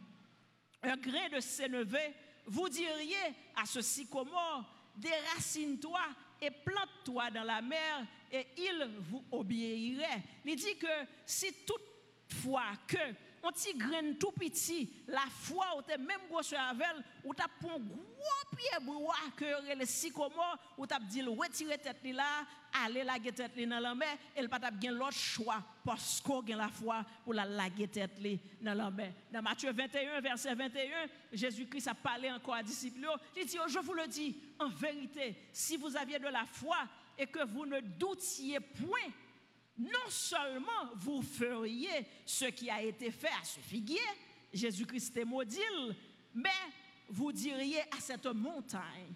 un 0.82 0.96
grain 0.96 1.28
de 1.32 1.40
sénévé, 1.40 2.14
vous 2.46 2.68
diriez 2.68 3.34
à 3.54 3.64
ce 3.64 3.80
sycomore, 3.80 4.64
déracine-toi 4.96 6.00
et 6.40 6.50
plante-toi 6.50 7.30
dans 7.30 7.44
la 7.44 7.60
mer 7.60 8.06
et 8.32 8.46
il 8.56 8.88
vous 9.10 9.24
obéirait. 9.30 10.22
Il 10.44 10.56
dit 10.56 10.76
que 10.76 10.86
si 11.24 11.52
toutefois 11.64 12.72
que 12.86 12.98
on 13.46 13.52
petit 13.52 13.76
grain 13.76 14.14
tout 14.18 14.32
petit, 14.32 14.90
la 15.06 15.24
foi 15.30 15.66
ou 15.76 15.82
t'es 15.82 15.98
même 15.98 16.20
gros 16.28 16.40
avec 16.40 17.04
ou 17.24 17.32
t'as 17.34 17.44
un 17.44 17.78
gros 17.78 18.56
pied 18.56 18.84
bois 18.84 19.14
que 19.36 19.78
le 19.78 19.84
sycomore 19.84 20.58
ou 20.76 20.86
t'as 20.86 20.98
dit 20.98 21.22
retirer 21.22 21.78
tête 21.78 21.98
là, 22.12 22.44
aller 22.84 23.04
la 23.04 23.18
tête 23.20 23.56
dans 23.68 23.78
la 23.78 23.94
mer, 23.94 24.16
elle 24.34 24.48
pas 24.48 24.70
bien 24.70 24.92
l'autre 24.92 25.12
choix 25.12 25.62
parce 25.84 26.20
qu'on 26.20 26.40
a 26.40 26.56
la 26.56 26.68
foi 26.68 27.04
pour 27.24 27.34
la 27.34 27.44
laguer 27.44 27.88
tête 27.88 28.18
dans 28.60 28.74
la 28.74 28.90
mer. 28.90 29.12
Dans 29.32 29.42
Matthieu 29.42 29.72
21 29.72 30.20
verset 30.20 30.54
21, 30.54 31.06
Jésus-Christ 31.32 31.88
a 31.88 31.94
parlé 31.94 32.30
encore 32.30 32.54
à 32.54 32.62
disciples, 32.62 33.06
il 33.36 33.46
dit 33.46 33.58
je 33.68 33.78
vous 33.78 33.94
le 33.94 34.06
dis 34.08 34.36
en 34.58 34.68
vérité, 34.68 35.36
si 35.52 35.76
vous 35.76 35.96
aviez 35.96 36.18
de 36.18 36.28
la 36.28 36.44
foi 36.46 36.78
et 37.18 37.26
que 37.26 37.44
vous 37.46 37.66
ne 37.66 37.80
doutiez 37.80 38.60
point, 38.60 39.12
non 39.78 40.08
seulement 40.08 40.92
vous 40.94 41.22
feriez 41.22 42.06
ce 42.24 42.46
qui 42.46 42.70
a 42.70 42.82
été 42.82 43.10
fait 43.10 43.28
à 43.40 43.44
ce 43.44 43.60
figuier, 43.60 44.00
Jésus-Christ 44.52 45.16
est 45.16 45.24
maudit, 45.24 45.60
mais 46.34 46.50
vous 47.08 47.32
diriez 47.32 47.80
à 47.82 48.00
cette 48.00 48.26
montagne, 48.26 49.14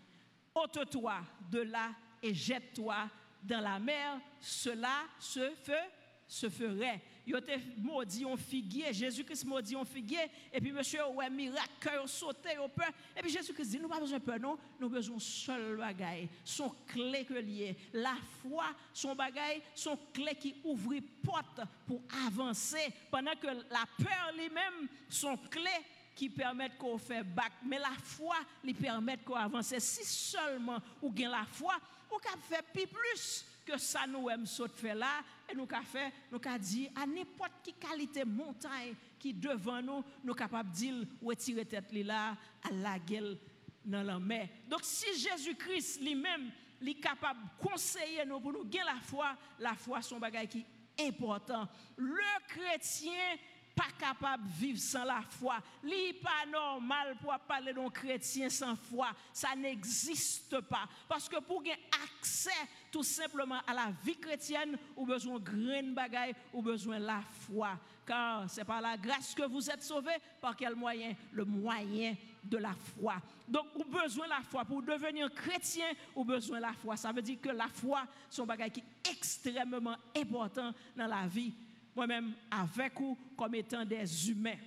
ôte-toi 0.54 1.21
de 1.50 1.61
là 1.61 1.92
et 2.23 2.35
jette-toi 2.35 3.09
dans 3.42 3.61
la 3.61 3.78
mer, 3.78 4.21
cela 4.40 5.04
se, 5.19 5.50
fait, 5.62 5.90
se 6.26 6.49
ferait 6.49 7.00
il 7.27 7.35
a 7.35 7.41
maudit 7.77 8.25
un 8.25 8.37
figuier, 8.37 8.93
Jésus-Christ 8.93 9.45
maudit 9.45 9.77
un 9.77 9.85
figuier, 9.85 10.31
et 10.53 10.61
puis 10.61 10.73
monsieur, 10.73 11.07
ouais, 11.15 11.31
miracle, 11.31 11.69
cœur 11.81 12.09
sauté, 12.09 12.59
au 12.59 12.69
peur. 12.69 12.91
Et 13.17 13.21
puis 13.21 13.31
Jésus-Christ 13.31 13.71
dit, 13.71 13.79
nous 13.79 13.89
pas 13.89 14.00
besoin 14.00 14.19
de 14.19 14.25
peur, 14.25 14.39
non, 14.41 14.59
nous 14.79 14.87
avons 14.87 14.97
besoin 14.97 15.19
seul 15.19 15.77
bagaille, 15.77 16.29
son 16.45 16.75
clé 16.87 17.25
que 17.25 17.35
lié. 17.35 17.77
La 17.93 18.17
foi, 18.43 18.67
son 18.93 19.15
bagaille, 19.15 19.62
son 19.75 19.99
clé 20.12 20.35
qui 20.35 20.57
ouvre 20.65 20.95
porte 21.23 21.61
pour 21.87 22.03
avancer, 22.27 22.93
pendant 23.11 23.35
que 23.35 23.47
la 23.47 23.85
peur 23.97 24.33
lui-même, 24.37 24.89
son 25.09 25.37
clé 25.37 25.71
qui 26.15 26.29
permet 26.29 26.71
qu'on 26.79 26.99
fait 26.99 27.23
bac, 27.23 27.53
mais 27.65 27.79
la 27.79 27.93
foi 28.03 28.37
lui 28.62 28.75
permet 28.75 29.19
qu'on 29.19 29.35
avance. 29.35 29.75
Si 29.79 30.05
seulement 30.05 30.79
ou 31.00 31.11
gain 31.11 31.31
la 31.31 31.47
foi, 31.47 31.75
ou 32.12 32.19
qu'à 32.19 32.37
faire 32.37 32.62
plus 32.65 33.47
que 33.64 33.79
ça 33.79 34.07
nous 34.07 34.29
aime 34.29 34.47
saute 34.47 34.75
fait 34.75 34.95
là 34.95 35.23
et 35.50 35.55
nous 35.55 35.67
qu'a 35.67 35.83
fait 35.83 36.12
nous 36.31 36.38
qu'a 36.38 36.59
dit 36.59 36.88
à 36.95 37.07
n'importe 37.07 37.52
quelle 37.62 37.75
qualité 37.75 38.25
montagne 38.25 38.95
qui 39.19 39.33
devant 39.33 39.83
nous 39.83 40.05
nous 40.25 40.35
capable 40.35 40.71
dire 40.71 41.07
retirer 41.23 41.64
tête 41.64 41.93
là 41.93 42.37
à 42.62 42.73
la 42.73 42.99
gueule 42.99 43.38
dans 43.85 44.02
la 44.02 44.19
mer. 44.19 44.49
Donc 44.69 44.81
si 44.83 45.07
Jésus-Christ 45.19 46.00
lui-même 46.02 46.50
est 46.87 46.95
capable 46.95 47.40
conseiller 47.59 48.25
nous 48.26 48.40
pour 48.40 48.52
nous 48.52 48.64
gagner 48.64 48.87
la 48.87 49.00
foi 49.00 49.37
la 49.59 49.75
foi 49.75 50.02
son 50.02 50.19
bagage 50.19 50.49
qui 50.49 50.64
est 50.99 51.09
important. 51.09 51.69
Le 51.97 52.49
chrétien 52.49 53.37
pas 53.81 54.07
capable 54.07 54.47
de 54.47 54.53
vivre 54.53 54.79
sans 54.79 55.05
la 55.05 55.23
foi. 55.23 55.57
n'est 55.83 56.13
pas 56.13 56.45
normal 56.51 57.17
pour 57.19 57.35
parler 57.49 57.73
d'un 57.73 57.89
chrétien 57.89 58.51
sans 58.51 58.77
foi. 58.77 59.09
Ça 59.33 59.57
n'existe 59.57 60.61
pas. 60.61 60.87
Parce 61.09 61.29
que 61.31 61.41
pour 61.41 61.61
avoir 61.61 61.77
accès 62.05 62.51
tout 62.93 63.03
simplement 63.03 63.61
à 63.67 63.73
la 63.73 63.87
vie 64.05 64.19
chrétienne, 64.19 64.77
ou 64.95 65.07
besoin 65.07 65.39
de 65.39 65.45
grain 65.45 65.93
bagaille, 65.95 66.35
ou 66.53 66.61
besoin 66.61 67.01
de 67.01 67.07
la 67.07 67.23
foi. 67.23 67.79
Car 68.05 68.51
c'est 68.51 68.65
par 68.65 68.83
la 68.83 68.99
grâce 68.99 69.35
que 69.35 69.45
vous 69.45 69.71
êtes 69.71 69.83
sauvés. 69.83 70.19
Par 70.43 70.55
quel 70.57 70.75
moyen? 70.75 71.15
Le 71.33 71.47
moyen 71.47 72.17
de 72.45 72.59
la 72.59 72.75
foi. 72.75 73.15
Donc, 73.49 73.67
ou 73.77 73.85
besoin 73.85 74.27
de 74.27 74.31
la 74.31 74.43
foi. 74.43 74.65
Pour 74.67 74.83
devenir 74.83 75.33
chrétien, 75.33 75.87
ou 76.15 76.23
besoin 76.23 76.59
de 76.59 76.63
la 76.65 76.75
foi. 76.75 76.99
Ça 76.99 77.13
veut 77.13 77.23
dire 77.23 77.41
que 77.41 77.49
la 77.49 77.69
foi, 77.69 78.03
c'est 78.29 78.43
un 78.43 78.47
bagage 78.47 78.73
qui 78.73 78.81
est 78.81 79.11
extrêmement 79.11 79.97
important 80.15 80.73
dans 80.95 81.07
la 81.07 81.27
vie 81.27 81.55
moi-même 81.95 82.35
avec 82.51 82.99
vous 82.99 83.17
comme 83.37 83.55
étant 83.55 83.85
des 83.85 84.31
humains. 84.31 84.59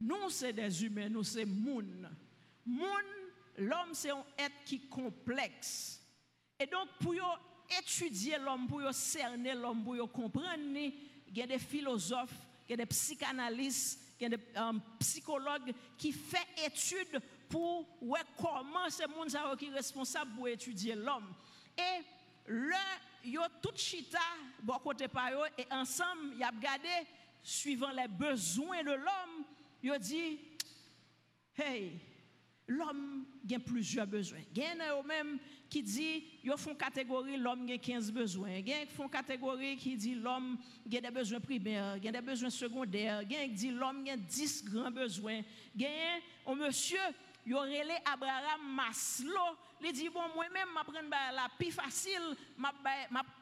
Nous, 0.00 0.30
c'est 0.30 0.52
des 0.52 0.84
humains, 0.84 1.08
nous, 1.08 1.24
c'est 1.24 1.44
moun. 1.44 2.08
Moun, 2.66 3.04
l'homme, 3.58 3.92
c'est 3.92 4.10
un 4.10 4.24
être 4.38 4.64
qui 4.64 4.76
est 4.76 4.88
complexe. 4.88 6.00
Et 6.58 6.66
donc, 6.66 6.88
pour 7.00 7.14
étudier 7.80 8.38
l'homme, 8.38 8.66
pour 8.66 8.82
cerner 8.92 9.54
l'homme, 9.54 9.84
pour 9.84 10.10
comprendre, 10.12 10.62
il 10.76 11.36
y 11.36 11.42
a 11.42 11.46
des 11.46 11.58
philosophes, 11.58 12.34
il 12.68 12.72
y 12.72 12.74
a 12.74 12.76
des 12.76 12.86
psychanalystes, 12.86 14.00
il 14.18 14.22
y 14.22 14.26
a 14.26 14.36
des 14.36 14.42
euh, 14.56 14.72
psychologues 14.98 15.72
qui 15.98 16.12
font 16.12 16.38
études 16.64 17.20
pour 17.48 17.98
voir 18.00 18.22
comment 18.36 18.88
ce 18.88 19.06
monde 19.08 19.58
qui 19.58 19.66
est 19.66 19.70
responsable 19.70 20.32
pour 20.34 20.48
étudier 20.48 20.94
l'homme. 20.94 21.34
Et 21.76 22.02
le 22.46 22.74
yo 23.24 23.42
tout 23.62 23.76
chita 23.76 24.18
bon 24.62 24.78
côté 24.78 25.08
par 25.08 25.30
yo 25.30 25.40
et 25.58 25.66
ensemble 25.70 26.36
y 26.38 26.42
a 26.42 26.50
regardé 26.50 26.88
suivant 27.42 27.90
les 27.90 28.08
besoins 28.08 28.82
de 28.82 28.92
l'homme 28.92 29.44
yo 29.82 29.96
dit 29.98 30.38
hey 31.56 32.00
l'homme 32.66 33.26
a 33.52 33.58
plusieurs 33.58 34.06
besoins. 34.06 34.40
Il 34.54 34.62
y 34.62 34.66
en 34.66 34.98
a 34.98 35.02
même 35.02 35.38
qui 35.68 35.82
dit 35.82 36.24
yo 36.42 36.56
font 36.56 36.74
catégorie 36.74 37.36
l'homme 37.36 37.68
a 37.70 37.78
15 37.78 38.12
besoins. 38.12 38.60
A 38.60 38.86
font 38.86 39.08
catégorie 39.08 39.76
qui 39.76 39.96
dit 39.96 40.14
l'homme 40.14 40.58
a 40.86 41.00
des 41.00 41.10
besoins 41.10 41.40
primaires 41.40 41.94
a 41.94 41.98
des 41.98 42.20
besoins 42.20 42.50
secondaires. 42.50 43.18
A 43.18 43.24
qui 43.24 43.48
dit 43.50 43.70
l'homme 43.70 44.06
a 44.08 44.16
10 44.16 44.64
grands 44.64 44.90
besoins. 44.90 45.40
A 45.80 46.50
un 46.50 46.54
monsieur 46.54 46.98
yo 47.46 47.58
relé 47.60 47.96
Abraham 48.04 48.74
Maslow 48.74 49.56
il 49.86 49.92
dit 49.92 50.08
bon 50.08 50.22
moi 50.34 50.48
même 50.48 50.68
m'apprendre 50.72 51.10
la 51.10 51.48
plus 51.58 51.70
facile 51.70 52.34
m'a 52.56 52.72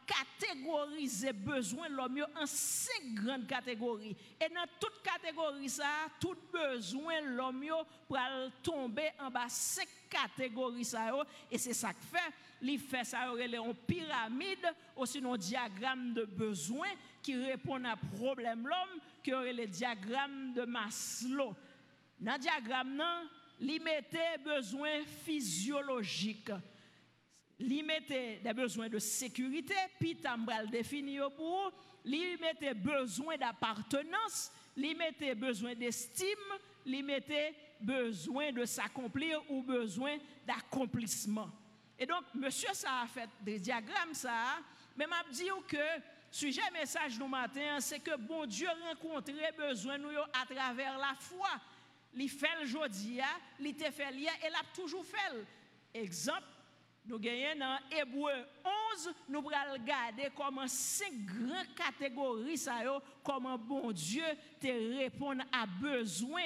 catégoriser 0.04 1.32
besoin 1.32 1.88
l'homme 1.88 2.26
en 2.36 2.46
cinq 2.46 3.14
grandes 3.14 3.46
catégories. 3.46 4.16
Et 4.40 4.48
dans 4.48 4.66
toute 4.80 5.02
catégorie 5.02 5.68
ça, 5.68 6.08
tout 6.20 6.36
besoin 6.52 7.20
l'homme 7.20 7.64
pour 8.08 8.18
tomber 8.62 9.10
en 9.20 9.30
bas 9.30 9.48
cinq 9.48 9.88
catégories 10.10 10.84
ça 10.84 11.12
et 11.50 11.58
c'est 11.58 11.74
ça 11.74 11.92
que 11.92 12.04
fait, 12.04 12.34
il 12.60 12.78
fait 12.78 13.04
ça 13.04 13.30
en 13.30 13.74
pyramide 13.86 14.74
ou 14.96 15.06
sinon 15.06 15.36
diagramme 15.36 16.12
de 16.14 16.24
besoin 16.24 16.88
qui 17.22 17.36
répond 17.36 17.84
à 17.84 17.96
problème 17.96 18.66
l'homme 18.66 19.32
aurait 19.32 19.52
le 19.52 19.66
diagramme 19.66 20.52
de 20.54 20.64
Maslow. 20.64 21.54
Dans 22.18 22.32
le 22.32 22.38
diagramme, 22.38 23.00
il 23.62 23.82
mettait 23.82 24.38
besoins 24.44 25.04
physiologiques 25.24 26.52
li 27.62 27.82
mettait 27.82 28.40
des 28.42 28.52
besoins 28.52 28.88
de 28.88 28.98
sécurité, 28.98 29.74
puis 29.98 30.16
tambral 30.16 30.68
défini 30.68 31.18
pour 31.36 31.72
li 32.04 32.36
mettait 32.38 32.74
besoin 32.74 33.36
d'appartenance, 33.36 34.50
li 34.76 34.94
mettait 34.94 35.34
besoin 35.34 35.74
d'estime, 35.74 36.58
li 36.86 37.02
mettait 37.02 37.54
besoin 37.80 38.52
de 38.52 38.64
s'accomplir 38.64 39.40
ou 39.48 39.62
besoin 39.62 40.18
d'accomplissement. 40.46 41.50
Et 41.98 42.06
donc, 42.06 42.24
monsieur, 42.34 42.72
ça 42.72 43.02
a 43.02 43.06
fait 43.06 43.28
des 43.40 43.58
diagrammes, 43.58 44.14
ça, 44.14 44.58
mais 44.96 45.06
m'a 45.06 45.22
dit 45.30 45.48
que 45.68 45.76
sujet 46.30 46.62
message 46.72 47.18
nous 47.18 47.28
matin, 47.28 47.78
c'est 47.78 48.00
que 48.00 48.16
bon 48.16 48.44
Dieu 48.46 48.68
rencontrait 48.88 49.52
besoin 49.56 49.98
nous 49.98 50.08
à 50.32 50.46
travers 50.52 50.98
la 50.98 51.14
foi. 51.18 51.50
Il 52.14 52.28
fait 52.28 52.46
le 52.60 52.68
il 53.60 53.74
te 53.74 53.90
fait 53.90 54.10
et 54.12 54.50
l'a 54.50 54.62
toujours 54.74 55.04
fait. 55.04 55.44
Exemple, 55.94 56.44
nous 57.04 57.18
gagnons 57.18 57.58
dans 57.58 57.78
Hébreu 57.96 58.30
11, 58.94 59.14
nous 59.28 59.38
allons 59.40 59.72
regarder 59.72 60.28
comment 60.36 60.68
cinq 60.68 61.12
grandes 61.24 61.74
catégories, 61.74 62.58
ça, 62.58 62.74
comment 63.24 63.58
bon 63.58 63.90
Dieu 63.92 64.24
te 64.60 64.98
répond 64.98 65.36
à 65.52 65.66
besoin. 65.66 66.42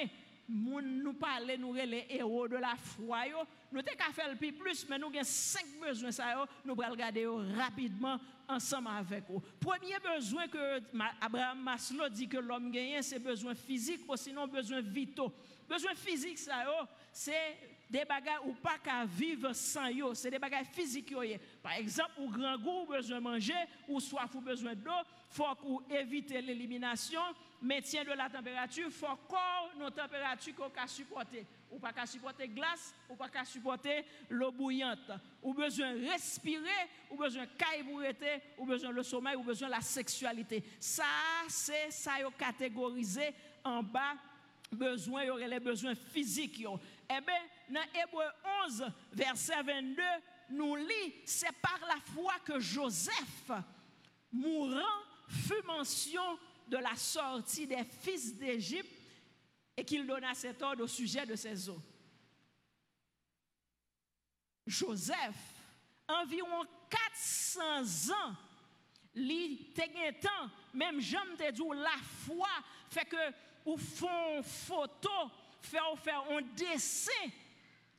Nous 0.49 1.13
parlons, 1.13 1.57
nous 1.59 1.73
les 1.73 2.07
héros 2.09 2.47
de 2.47 2.55
la 2.55 2.75
foi. 2.77 3.25
Nous 3.71 3.79
avons 3.79 4.13
fait 4.13 4.29
le 4.29 4.51
plus, 4.53 4.87
mais 4.89 4.97
nous 4.97 5.07
avons 5.07 5.19
cinq 5.23 5.65
besoins, 5.85 6.11
ça, 6.11 6.47
nous 6.65 6.73
allons 6.81 6.91
regarder 6.91 7.27
rapidement 7.55 8.17
ensemble 8.47 8.87
avec 8.87 9.25
vous. 9.29 9.41
Premier 9.59 9.97
besoin 9.99 10.47
que 10.47 10.81
Abraham 11.21 11.61
Maslow 11.61 12.09
dit 12.09 12.27
que 12.27 12.37
l'homme 12.37 12.71
gagne, 12.71 13.01
c'est 13.01 13.19
besoin 13.19 13.53
physique 13.53 14.01
ou 14.07 14.15
sinon 14.15 14.47
besoin 14.47 14.81
vitaux. 14.81 15.33
Besoin 15.67 15.95
physique, 15.95 16.37
ça, 16.37 16.65
c'est 17.11 17.57
des 17.89 18.05
bagages 18.05 18.41
ou 18.45 18.53
pas 18.53 18.77
qu'à 18.77 19.05
vivre 19.05 19.53
sans 19.53 19.89
eux, 19.89 20.13
c'est 20.13 20.31
des 20.31 20.39
bagages 20.39 20.67
physiques. 20.67 21.13
Par 21.61 21.73
exemple, 21.73 22.11
ou 22.17 22.29
grand 22.29 22.57
goût, 22.57 22.85
besoin 22.85 23.19
manger, 23.19 23.53
ou 23.87 23.99
soif 23.99 24.33
ou 24.35 24.41
besoin 24.41 24.75
d'eau, 24.75 24.91
faut 25.29 25.83
éviter 25.89 26.41
l'élimination, 26.41 27.21
maintien 27.61 28.03
de 28.03 28.11
la 28.11 28.29
température, 28.29 28.89
faut 28.91 29.15
corps 29.27 29.71
nos 29.77 29.89
températures 29.89 30.55
qu'on 30.55 30.69
peut 30.69 30.87
supporter. 30.87 31.45
Ou 31.69 31.79
pas 31.79 31.91
qu'à 31.91 32.05
supporter 32.05 32.47
glace, 32.47 32.93
ou 33.09 33.15
pas 33.15 33.27
qu'à 33.27 33.43
supporter 33.43 34.05
l'eau 34.29 34.51
bouillante. 34.51 35.11
Ou 35.43 35.53
besoin 35.53 35.93
respirer, 35.93 36.87
ou 37.09 37.17
besoin 37.17 37.45
caille 37.57 37.83
ou 38.57 38.65
besoin 38.65 38.91
le 38.91 39.03
sommeil, 39.03 39.35
ou 39.35 39.43
besoin 39.43 39.67
la 39.67 39.81
sexualité. 39.81 40.63
Ça, 40.79 41.03
c'est 41.49 41.91
ça 41.91 42.13
catégorisé 42.37 43.33
en 43.63 43.83
bas 43.83 44.13
besoin, 44.71 45.23
il 45.23 45.27
y 45.27 45.29
aurait 45.29 45.47
les 45.47 45.59
besoins 45.59 45.95
physiques. 45.95 46.59
Eh 46.61 47.21
bien, 47.21 47.41
dans 47.69 48.01
Hébreu 48.01 48.25
11, 48.65 48.85
verset 49.13 49.63
22, 49.63 50.01
nous 50.49 50.75
lit, 50.75 51.13
c'est 51.25 51.55
par 51.61 51.79
la 51.87 51.99
foi 52.13 52.33
que 52.45 52.59
Joseph, 52.59 53.51
mourant, 54.31 54.81
fut 55.27 55.65
mention 55.65 56.39
de 56.67 56.77
la 56.77 56.95
sortie 56.95 57.67
des 57.67 57.83
fils 57.83 58.35
d'Égypte 58.35 59.01
et 59.75 59.85
qu'il 59.85 60.05
donna 60.05 60.33
cet 60.33 60.61
ordre 60.61 60.83
au 60.83 60.87
sujet 60.87 61.25
de 61.25 61.35
ses 61.35 61.69
eaux. 61.69 61.81
Joseph, 64.65 65.37
environ 66.07 66.65
400 66.89 68.13
ans, 68.13 68.35
li 69.15 69.73
temps, 69.73 70.49
même 70.73 70.99
j'aime 70.99 71.37
te 71.37 71.51
dire 71.51 71.73
la 71.73 71.97
foi 72.25 72.49
fait 72.89 73.05
que 73.05 73.17
ou 73.67 73.77
font 73.77 74.41
photo, 74.41 75.09
faire 75.61 75.93
faire 76.01 76.23
un 76.31 76.41
dessin 76.55 77.11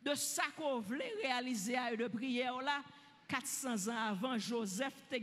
de 0.03 0.15
ça 0.15 0.45
qu'on 0.57 0.81
voulait 0.81 1.13
réaliser 1.23 1.77
à 1.77 1.95
de 1.95 2.09
prière 2.09 2.61
là 2.63 2.83
400 3.29 3.89
ans 3.89 4.09
avant 4.09 4.39
Joseph 4.39 4.95
te 5.11 5.17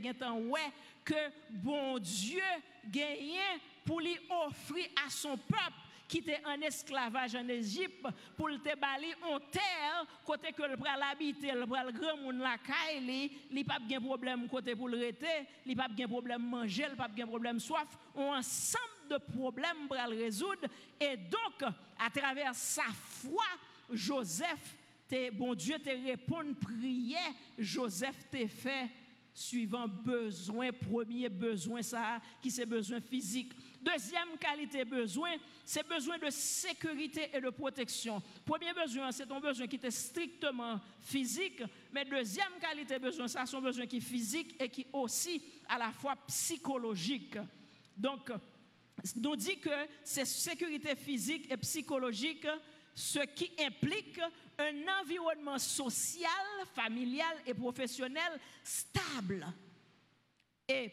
ouais 0.49 0.71
que 1.03 1.15
bon 1.49 1.97
Dieu 1.97 2.43
gagnait 2.85 3.59
pour 3.83 3.99
lui 3.99 4.19
offrir 4.45 4.85
à 5.03 5.09
son 5.09 5.35
peuple 5.35 5.84
qui 6.07 6.19
était 6.19 6.41
en 6.45 6.61
esclavage 6.61 7.35
en 7.35 7.47
Égypte 7.47 8.05
pour 8.37 8.49
le 8.49 8.57
bali 8.57 9.13
en 9.23 9.39
terre 9.39 10.05
côté 10.25 10.51
que 10.51 10.63
le 10.63 10.75
bras 10.75 10.97
l'habiter 10.97 11.51
le 11.51 11.65
bras 11.65 11.83
le 11.83 11.91
grand 11.91 12.17
monde 12.17 12.39
la 12.39 12.57
caille 12.57 13.31
li 13.51 13.63
pas 13.63 13.79
de 13.79 13.99
problème 13.99 14.47
côté 14.47 14.75
pour 14.75 14.87
le 14.87 14.97
rester 14.97 15.47
li 15.65 15.75
pas 15.75 15.87
de 15.87 16.05
problème 16.05 16.43
manger 16.43 16.85
il 16.89 16.95
pas 16.95 17.07
de 17.07 17.23
problème 17.23 17.59
soif 17.59 17.87
on 18.15 18.33
ensemble 18.33 18.95
de 19.09 19.17
problèmes 19.17 19.87
le 19.89 20.23
résoudre. 20.23 20.67
Et 20.99 21.17
donc 21.17 21.71
à 21.99 22.09
travers 22.09 22.53
sa 22.53 22.83
foi 22.93 23.45
Joseph 23.91 24.75
bon 25.33 25.53
Dieu 25.53 25.77
te 25.79 25.89
répond 25.89 26.53
prière 26.59 27.31
Joseph 27.57 28.29
te 28.31 28.47
fait 28.47 28.89
suivant 29.35 29.87
besoin 29.87 30.71
premier 30.71 31.29
besoin 31.29 31.83
ça 31.83 32.19
qui 32.41 32.49
c'est 32.49 32.65
besoin 32.65 32.99
physique 32.99 33.53
Deuxième 33.85 34.35
qualité 34.39 34.83
besoin, 34.83 35.29
c'est 35.63 35.87
besoin 35.87 36.17
de 36.17 36.31
sécurité 36.31 37.29
et 37.31 37.39
de 37.39 37.51
protection. 37.51 38.19
Premier 38.43 38.73
besoin, 38.73 39.11
c'est 39.11 39.31
un 39.31 39.39
besoin 39.39 39.67
qui 39.67 39.75
est 39.75 39.91
strictement 39.91 40.81
physique, 41.01 41.61
mais 41.93 42.03
deuxième 42.03 42.53
qualité 42.59 42.97
besoin, 42.97 43.27
ça, 43.27 43.43
un 43.43 43.61
besoin 43.61 43.85
qui 43.85 43.97
est 43.97 43.99
physique 43.99 44.59
et 44.59 44.69
qui 44.69 44.87
aussi 44.91 45.39
à 45.69 45.77
la 45.77 45.91
fois 45.91 46.15
psychologique. 46.27 47.37
Donc, 47.95 48.31
nous 49.17 49.35
dit 49.35 49.59
que 49.59 49.69
c'est 50.03 50.25
sécurité 50.25 50.95
physique 50.95 51.51
et 51.51 51.57
psychologique, 51.57 52.47
ce 52.95 53.19
qui 53.19 53.51
implique 53.59 54.19
un 54.57 55.01
environnement 55.01 55.57
social, 55.57 56.29
familial 56.73 57.37
et 57.45 57.53
professionnel 57.53 58.39
stable 58.63 59.45
et 60.67 60.91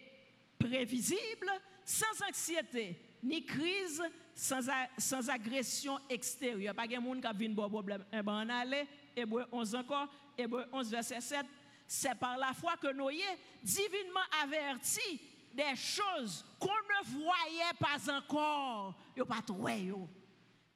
prévisible 0.58 1.50
sans 1.84 2.26
anxiété, 2.28 2.96
ni 3.22 3.44
crise, 3.44 4.02
sans, 4.34 4.68
sans 4.98 5.28
agression 5.28 5.98
extérieure. 6.08 6.74
Pas 6.74 6.86
de 6.86 6.98
monde 6.98 7.20
qui 7.20 7.26
a 7.26 7.30
un 7.30 7.68
problème. 7.68 8.04
Eh 8.12 8.22
ben, 8.22 8.44
on 8.44 8.48
allait, 8.48 8.86
Hébreu 9.16 9.46
11 9.50 9.74
encore, 9.74 10.08
Hébreu 10.36 10.64
11 10.72 10.90
verset 10.90 11.20
7. 11.20 11.46
C'est 11.86 12.14
par 12.14 12.38
la 12.38 12.52
foi 12.54 12.76
que 12.80 12.92
Noé, 12.92 13.20
divinement 13.62 14.20
averti 14.42 15.20
des 15.52 15.76
choses 15.76 16.44
qu'on 16.58 16.68
ne 16.68 17.20
voyait 17.20 17.76
pas 17.78 18.10
encore, 18.10 18.94
yo 19.16 19.26
pas 19.26 19.42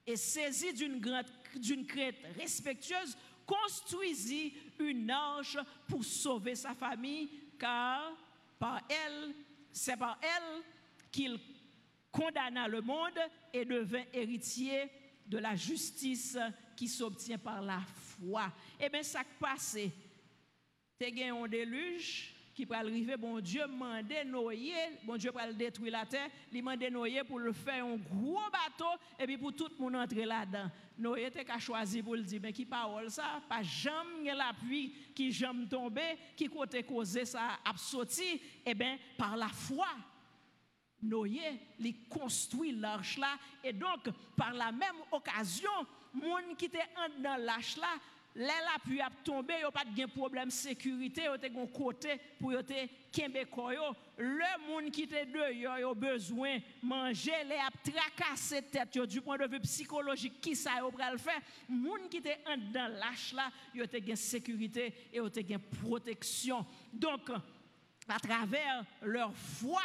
Et 0.06 0.16
saisi 0.16 0.72
d'une 0.72 1.00
grande 1.00 1.26
d'une 1.58 1.86
crête 1.86 2.16
respectueuse, 2.38 3.16
construisit 3.46 4.54
une 4.78 5.10
arche 5.10 5.58
pour 5.88 6.04
sauver 6.04 6.54
sa 6.54 6.74
famille, 6.74 7.28
car 7.58 8.12
par 8.58 8.82
elle, 8.88 9.34
c'est 9.72 9.96
par 9.96 10.18
elle 10.22 10.62
qu'il 11.10 11.38
condamna 12.10 12.66
le 12.66 12.80
monde 12.80 13.18
et 13.52 13.64
devint 13.64 14.04
héritier 14.12 14.90
de 15.26 15.38
la 15.38 15.54
justice 15.54 16.38
qui 16.76 16.88
s'obtient 16.88 17.38
par 17.38 17.60
la 17.62 17.80
foi. 17.80 18.52
Eh 18.80 18.88
bien, 18.88 19.02
ça 19.02 19.22
passe, 19.38 19.76
tu 20.98 21.22
as 21.22 21.34
un 21.34 21.48
déluge 21.48 22.32
qui 22.54 22.64
peut 22.64 22.74
arriver, 22.74 23.16
bon 23.18 23.38
Dieu 23.38 23.66
mandé 23.66 24.24
Noé, 24.24 24.72
bon 25.04 25.18
Dieu 25.18 25.30
le 25.46 25.52
détruire 25.52 25.92
la 25.92 26.06
terre, 26.06 26.30
il 26.50 26.62
mandé 26.62 26.88
Noé 26.88 27.22
pour 27.22 27.38
le 27.38 27.52
faire 27.52 27.84
un 27.84 27.96
gros 27.96 28.40
bateau 28.50 28.98
et 29.18 29.26
puis 29.26 29.36
pour 29.36 29.54
tout 29.54 29.68
le 29.68 29.84
monde 29.84 29.96
entrer 29.96 30.24
là-dedans. 30.24 30.70
Noé 30.98 31.26
était 31.26 31.46
choisi 31.58 32.02
pour 32.02 32.16
le 32.16 32.22
dire, 32.22 32.40
mais 32.42 32.52
qui 32.52 32.64
parole 32.64 33.10
ça, 33.10 33.40
pas 33.48 33.62
jamais 33.62 34.34
la 34.34 34.52
pluie 34.54 34.92
qui 35.14 35.30
jamais 35.30 35.66
tombé, 35.66 36.16
qui 36.34 36.48
côté 36.48 36.82
causé 36.82 37.24
ça 37.24 37.58
a 37.64 37.76
sorti, 37.76 38.40
eh 38.64 38.74
bien, 38.74 38.96
par 39.16 39.36
la 39.36 39.48
foi. 39.48 39.88
Noé, 41.02 41.60
il 41.78 42.08
construit 42.08 42.72
l'arche 42.72 43.18
là, 43.18 43.36
et 43.62 43.72
donc, 43.72 44.08
par 44.34 44.52
la 44.54 44.72
même 44.72 44.96
occasion, 45.12 45.70
monde 46.14 46.56
qui 46.56 46.64
était 46.64 46.88
dans 47.18 47.36
l'arche 47.44 47.76
là, 47.76 47.98
là 48.36 48.52
la 48.72 48.78
pluie 48.84 49.00
a 49.00 49.08
tombé, 49.24 49.54
a 49.64 49.70
pas 49.70 49.84
de 49.84 50.06
problème 50.06 50.48
de 50.48 50.52
sécurité, 50.52 51.22
il 51.22 51.24
y 51.24 51.58
a 51.58 51.60
un 51.60 51.66
côté 51.66 52.20
pour 52.38 52.52
y 52.52 52.56
Le 54.18 54.68
monde 54.68 54.90
qui 54.90 55.02
était 55.02 55.26
dehors, 55.26 55.78
il 55.78 55.84
a 55.84 55.94
besoin 55.94 56.58
de 56.58 56.62
manger, 56.82 57.32
il 57.44 57.52
a 57.52 57.70
tracassé 57.82 58.62
tête 58.62 58.98
du 59.06 59.20
point 59.20 59.38
de 59.38 59.46
vue 59.46 59.60
psychologique, 59.60 60.40
qui 60.40 60.54
ça 60.54 60.72
a 60.72 61.12
le 61.12 61.18
faire. 61.18 61.40
Monde 61.68 62.08
qui 62.10 62.18
était 62.18 62.38
dans 62.72 62.92
l'arche 62.98 63.32
là, 63.32 63.50
il 63.74 63.80
y 63.80 63.82
a 63.82 64.10
une 64.10 64.16
sécurité 64.16 64.86
et 65.12 65.18
il 65.18 65.48
y 65.48 65.52
a 65.54 65.56
une 65.56 65.58
protection. 65.58 66.64
Donc, 66.92 67.30
à 68.08 68.18
travers 68.20 68.84
leur 69.02 69.34
foi, 69.34 69.82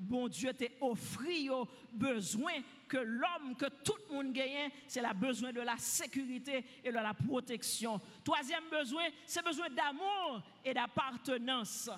bon 0.00 0.28
Dieu 0.28 0.52
t'a 0.52 0.66
offert 0.80 1.52
aux 1.52 1.68
besoins 1.92 2.60
que 2.92 2.98
l'homme, 2.98 3.56
que 3.56 3.70
tout 3.82 3.96
le 4.10 4.16
monde 4.16 4.32
gagne, 4.34 4.70
c'est 4.86 5.00
le 5.00 5.14
besoin 5.14 5.50
de 5.50 5.62
la 5.62 5.78
sécurité 5.78 6.62
et 6.84 6.92
de 6.92 6.98
la 6.98 7.14
protection. 7.14 7.98
Troisième 8.22 8.68
besoin, 8.70 9.04
c'est 9.24 9.42
besoin 9.42 9.70
d'amour 9.70 10.42
et 10.62 10.74
d'appartenance. 10.74 11.88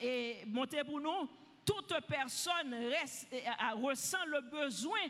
Et 0.00 0.44
montez 0.46 0.84
pour 0.84 1.00
nous, 1.00 1.28
toute 1.64 1.94
personne 2.06 2.76
ressent 3.82 4.24
le 4.26 4.40
besoin 4.42 5.00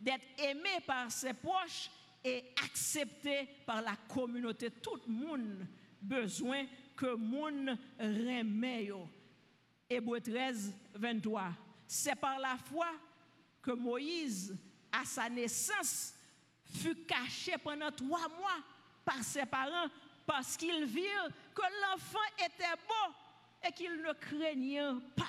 d'être 0.00 0.26
aimé 0.38 0.80
par 0.84 1.08
ses 1.12 1.34
proches 1.34 1.88
et 2.24 2.46
accepté 2.64 3.48
par 3.64 3.80
la 3.80 3.94
communauté. 4.12 4.70
Tout 4.72 4.98
le 5.06 5.12
monde 5.12 5.66
besoin 6.02 6.64
que 6.96 7.14
monde 7.14 7.78
remet. 7.96 8.90
Hébreu 9.88 10.20
13, 10.20 10.74
23. 10.94 11.52
C'est 11.86 12.16
par 12.16 12.40
la 12.40 12.56
foi 12.56 12.88
que 13.68 13.72
Moïse, 13.74 14.56
à 14.90 15.04
sa 15.04 15.28
naissance, 15.28 16.14
fut 16.80 17.04
caché 17.04 17.58
pendant 17.62 17.90
trois 17.90 18.26
mois 18.28 18.62
par 19.04 19.22
ses 19.22 19.44
parents 19.44 19.88
parce 20.26 20.56
qu'ils 20.56 20.86
virent 20.86 21.28
que 21.54 21.62
l'enfant 21.82 22.18
était 22.38 22.64
beau 22.86 23.12
et 23.66 23.72
qu'il 23.72 24.00
ne 24.00 24.12
craignait 24.14 24.80
pas 25.14 25.24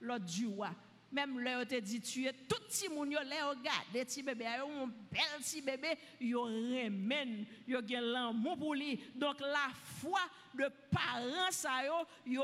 l'autre 0.00 0.24
du 0.24 0.46
roi. 0.46 0.70
Même 1.12 1.38
là, 1.40 1.60
on 1.60 1.80
dit 1.80 2.00
tuer 2.00 2.32
tout 2.48 2.56
petit 2.66 2.88
monde, 2.88 3.10
là 3.10 3.50
regarde, 3.50 3.92
des 3.92 4.04
petits 4.04 4.22
bébés, 4.22 4.46
un 4.46 4.86
bel 4.86 5.22
petit 5.38 5.60
bébé, 5.60 5.98
yo 6.20 6.44
remène, 6.44 7.44
yo 7.68 7.80
gen 7.86 8.00
l'amour 8.00 8.56
pour 8.56 8.74
lui. 8.74 8.98
Donc 9.14 9.40
la 9.40 9.68
foi 10.00 10.20
de 10.54 10.70
parents 10.90 11.50
ça 11.50 11.84
yo 12.26 12.42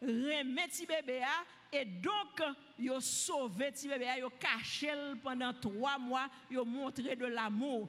remet 0.00 0.66
petit 0.66 0.86
bébé 0.86 1.22
et 1.72 1.84
donc 1.84 2.42
yo 2.78 3.00
sauvé 3.00 3.70
petit 3.70 3.88
bébé, 3.88 4.06
yo 4.18 4.30
caché 4.30 4.90
pendant 5.22 5.52
trois 5.52 5.98
mois, 5.98 6.28
yo 6.50 6.64
montré 6.64 7.14
de 7.16 7.26
l'amour. 7.26 7.88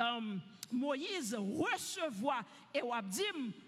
Um, 0.00 0.40
Moïse 0.72 1.34
recevoir 1.34 2.42
et 2.74 2.82
on 2.82 3.02
dit 3.02 3.22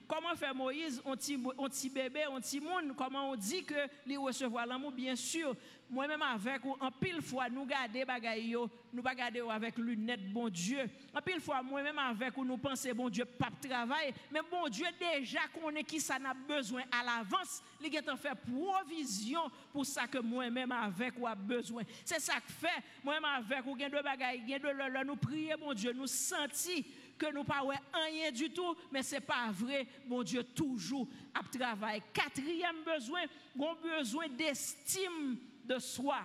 comment 0.07 0.35
faire 0.35 0.55
Moïse 0.55 1.01
un 1.07 1.17
petit 1.17 1.89
bébé 1.89 2.25
un 2.25 2.41
petit 2.41 2.61
monde? 2.61 2.95
Comment 2.97 3.31
on 3.31 3.37
dit 3.37 3.65
que 3.65 3.75
lui 4.07 4.17
recevoir 4.17 4.67
l'amour? 4.67 4.93
Bien 4.93 5.15
sûr 5.15 5.55
moi-même 5.91 6.23
avec 6.23 6.65
ou 6.65 6.77
en 6.81 6.91
pile 6.91 7.23
fois 7.23 7.49
nous 7.49 7.65
garder 7.65 8.05
bagaille 8.05 8.55
nous 8.93 9.03
pas 9.03 9.15
garder 9.15 9.41
avec 9.51 9.77
lunettes 9.79 10.33
bon 10.33 10.49
Dieu. 10.49 10.89
En 11.15 11.21
pile 11.21 11.41
fois 11.41 11.63
moi-même 11.63 11.99
avec 11.99 12.37
ou 12.37 12.45
nous 12.45 12.59
penser 12.59 12.93
bon 12.93 13.09
Dieu 13.09 13.25
pas 13.25 13.51
travail 13.67 14.13
mais 14.31 14.41
bon 14.51 14.69
Dieu 14.69 14.87
déjà 14.99 15.41
connaît 15.61 15.85
qui 15.85 16.01
ça 16.01 16.19
n'a 16.19 16.35
besoin 16.35 16.83
à 16.91 17.05
l'avance. 17.05 17.63
Il 17.81 17.95
est 17.95 18.09
en 18.09 18.17
fait 18.17 18.35
provision 18.35 19.51
pour 19.73 19.87
ça 19.87 20.07
que 20.07 20.19
moi-même 20.19 20.73
avec 20.73 21.15
ou 21.19 21.27
a 21.27 21.35
besoin. 21.35 21.83
C'est 22.05 22.21
ça 22.21 22.35
que 22.35 22.53
fait. 22.53 22.83
Moi-même 23.03 23.25
avec 23.25 23.67
ou 23.67 23.75
gain 23.75 23.89
de 23.89 24.03
bagaille 24.03 24.43
gain 24.47 24.59
de 24.59 25.05
nous 25.05 25.17
prier 25.17 25.55
bon 25.59 25.73
Dieu 25.75 25.93
nous 25.93 26.07
sentir 26.07 26.85
que 27.19 27.33
nous 27.33 27.45
pas 27.45 27.63
rien 27.93 28.31
du 28.31 28.51
tout, 28.51 28.77
mais 28.93 29.03
ce 29.03 29.17
n'est 29.17 29.21
pas 29.21 29.51
vrai. 29.51 29.87
Mon 30.07 30.23
Dieu, 30.23 30.45
toujours 30.45 31.09
à 31.35 31.43
travail. 31.43 32.01
Quatrième 32.13 32.85
besoin, 32.85 33.23
bon 33.55 33.75
besoin 33.83 34.29
d'estime 34.29 35.37
de 35.69 35.79
soi. 35.79 36.21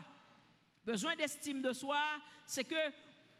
Besoin 0.86 1.15
d'estime 1.15 1.62
de 1.62 1.73
soi, 1.73 1.99
c'est 2.45 2.63
que 2.63 2.91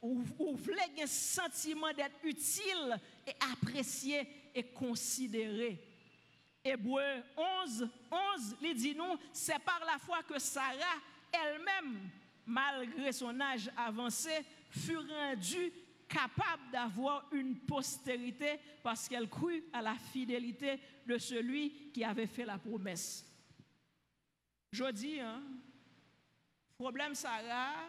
vous, 0.01 0.55
voulez 0.55 1.01
un 1.01 1.07
sentiment 1.07 1.91
d'être 1.93 2.23
utile 2.23 2.99
et 3.25 3.33
apprécié 3.51 4.27
et 4.53 4.63
considéré. 4.63 5.79
Hébreu 6.63 7.23
11, 7.65 7.89
11, 8.11 8.55
il 8.61 8.75
dit 8.75 8.95
nous, 8.95 9.17
c'est 9.31 9.59
par 9.59 9.81
la 9.85 9.97
foi 9.97 10.23
que 10.23 10.39
Sarah 10.39 10.99
elle-même, 11.31 12.09
malgré 12.45 13.11
son 13.11 13.39
âge 13.39 13.69
avancé, 13.75 14.45
fut 14.69 14.97
rendue 14.97 15.71
capable 16.07 16.69
d'avoir 16.71 17.27
une 17.31 17.57
postérité 17.59 18.59
parce 18.83 19.07
qu'elle 19.07 19.29
crut 19.29 19.63
à 19.73 19.81
la 19.81 19.95
fidélité 19.95 20.79
de 21.05 21.17
celui 21.17 21.91
qui 21.91 22.03
avait 22.03 22.27
fait 22.27 22.45
la 22.45 22.57
promesse. 22.57 23.25
Je 24.71 24.91
dis, 24.91 25.19
hein, 25.19 25.41
problème 26.83 27.15
Sarah, 27.15 27.87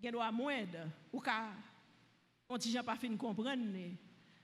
il 0.00 0.12
doit 0.12 0.30
moindre, 0.30 0.86
ou 1.12 1.18
car 1.20 1.50
on 2.48 2.54
ne 2.54 2.82
pas 2.82 2.94
fin 2.94 3.16
comprendre. 3.16 3.80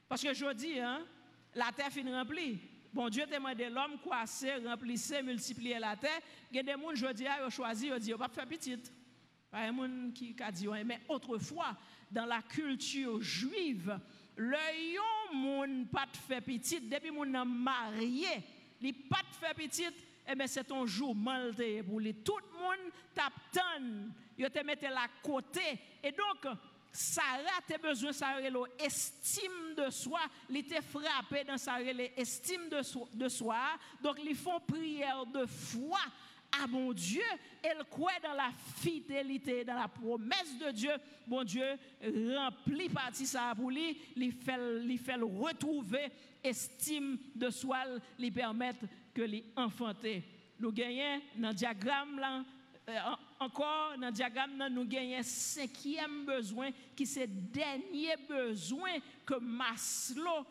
Parce 0.09 0.21
que 0.21 0.35
je 0.35 0.53
dis, 0.53 0.81
hein, 0.81 1.07
la 1.55 1.71
terre 1.71 1.93
fin 1.93 2.03
remplie. 2.11 2.59
Bon 2.93 3.09
Dieu 3.09 3.25
t'a 3.25 3.37
demandé 3.37 3.71
l'homme 3.71 4.01
croisser, 4.01 4.57
remplissait, 4.67 5.23
multiplier 5.23 5.79
la 5.79 5.95
terre. 5.97 6.21
Il 6.51 6.57
y 6.57 6.59
a 6.59 6.63
des 6.65 6.75
gens, 6.97 7.13
dis, 7.13 7.23
ils 7.23 7.47
ont 7.47 7.51
choisi, 7.51 7.93
ont 7.93 7.99
dit, 7.99 8.13
pas 8.15 8.29
faire 8.29 8.49
petite. 8.49 8.93
Pas 9.49 9.61
un 9.61 9.71
monde 9.71 10.13
qui 10.13 10.35
a 10.41 10.51
dit, 10.51 10.67
mais 10.85 11.01
autrefois, 11.09 11.77
dans 12.11 12.27
la 12.27 12.43
culture 12.43 13.23
juive, 13.23 13.97
le 14.35 14.93
yon 14.93 15.37
moun 15.39 15.87
pas 15.87 16.09
fait 16.27 16.41
petite, 16.41 16.89
depuis 16.89 17.13
moun 17.13 17.31
marié, 17.45 18.43
li 18.81 18.93
pas 18.93 19.23
fait 19.39 19.55
petite, 19.55 20.05
eh 20.29 20.35
bien 20.35 20.47
c'est 20.47 20.71
un 20.71 20.87
jour 20.87 21.15
mal 21.15 21.55
pour 21.87 22.01
lui. 22.01 22.15
Tout 22.15 22.39
le 22.39 22.59
monde 22.59 22.93
tape 23.15 23.33
il 24.39 24.51
te 24.51 24.65
mette 24.65 24.83
la 24.83 25.07
côté. 25.23 25.79
Et 26.03 26.11
donc, 26.11 26.53
Sarah 26.93 27.61
a 27.73 27.79
besoin 27.79 28.11
de 28.11 28.85
estime 28.85 29.75
de 29.77 29.91
soi, 29.91 30.21
il 30.51 30.59
était 30.59 30.83
frappé 30.83 31.45
dans 31.45 31.57
sa 31.57 31.81
estime 32.17 32.69
de 32.69 33.29
soi. 33.29 33.57
Donc, 34.03 34.19
ils 34.23 34.35
font 34.35 34.61
prière 34.61 35.25
de 35.27 35.47
foi 35.47 36.01
à 36.61 36.67
mon 36.67 36.93
Dieu, 36.93 37.23
elle 37.63 37.83
croit 37.89 38.21
dans 38.23 38.35
la 38.35 38.51
fidélité, 38.77 39.65
dans 39.65 39.75
la 39.75 39.89
promesse 39.89 40.59
de 40.61 40.71
Dieu. 40.71 40.93
Bon 41.27 41.45
Dieu 41.45 41.65
remplit 42.37 42.91
partie 42.91 43.27
ça 43.27 43.55
pour 43.57 43.71
lui, 43.71 43.99
il 44.17 44.33
fait, 44.33 44.99
fait 44.99 45.15
retrouver 45.15 46.11
estime 46.45 47.19
de 47.35 47.51
soi, 47.51 47.79
lui 48.19 48.31
permettre 48.31 48.85
que 49.15 49.23
les 49.23 49.45
enfanter. 49.57 50.23
Nous 50.59 50.73
gagnons 50.73 51.21
dans 51.37 51.49
le 51.49 51.55
diagramme 51.55 52.19
là, 52.19 52.45
euh, 52.89 52.99
encore 53.39 53.97
dans 53.99 54.07
le 54.07 54.13
diagramme, 54.13 54.69
nous 54.71 54.85
gagnons 54.85 55.23
cinquième 55.23 56.25
besoin 56.25 56.71
qui 56.97 57.07
c'est 57.07 57.27
dernier 57.27 58.17
besoin 58.29 58.93
que 59.25 59.39
Maslow 59.39 60.47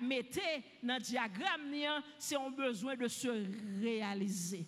mettez 0.00 0.62
dans 0.82 0.94
le 0.94 1.00
diagramme, 1.00 2.02
c'est 2.18 2.36
un 2.36 2.50
besoin 2.50 2.96
de 2.96 3.08
se 3.08 3.28
réaliser. 3.80 4.66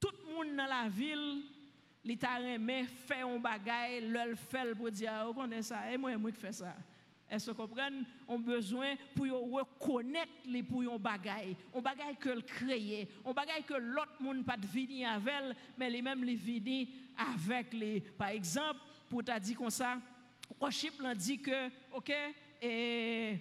Tout 0.00 0.10
le 0.26 0.34
monde 0.34 0.56
dans 0.56 0.66
la 0.66 0.88
ville, 0.88 1.42
il 2.04 2.18
t'a 2.18 2.38
fait 3.06 3.20
un 3.20 3.38
bagage, 3.38 4.02
le 4.02 4.34
fait 4.34 4.74
pour 4.74 4.90
dire, 4.90 5.26
vous 5.26 5.34
connaissez 5.34 5.68
ça, 5.68 5.90
et 5.90 5.96
moi, 5.96 6.16
moi 6.16 6.30
qui 6.30 6.38
fais 6.38 6.52
ça. 6.52 6.74
Est-ce 7.30 7.50
comprenez? 7.50 8.04
On 8.26 8.38
besoin 8.38 8.94
pour 9.14 9.26
reconnaître 9.26 10.32
les 10.46 10.62
pour 10.62 10.82
un 10.82 10.98
bagage. 10.98 11.56
Un 11.74 11.80
bagage 11.80 12.16
que 12.18 12.30
le 12.30 12.40
créer. 12.40 13.08
Un 13.24 13.32
bagage 13.32 13.64
que 13.66 13.74
l'autre 13.74 14.16
monde 14.20 14.44
pas 14.44 14.56
venir 14.56 15.10
avec, 15.10 15.56
mais 15.76 15.90
les 15.90 16.02
mêmes 16.02 16.24
les 16.24 16.36
venir 16.36 16.88
avec 17.34 17.72
les. 17.74 18.00
Par 18.00 18.28
exemple, 18.28 18.80
pour 19.08 19.22
t'a 19.24 19.38
dit 19.38 19.54
comme 19.54 19.70
ça, 19.70 19.98
worship 20.60 21.00
l'a 21.00 21.14
dit 21.14 21.38
que, 21.38 21.68
ok, 21.92 22.12
et 22.62 23.38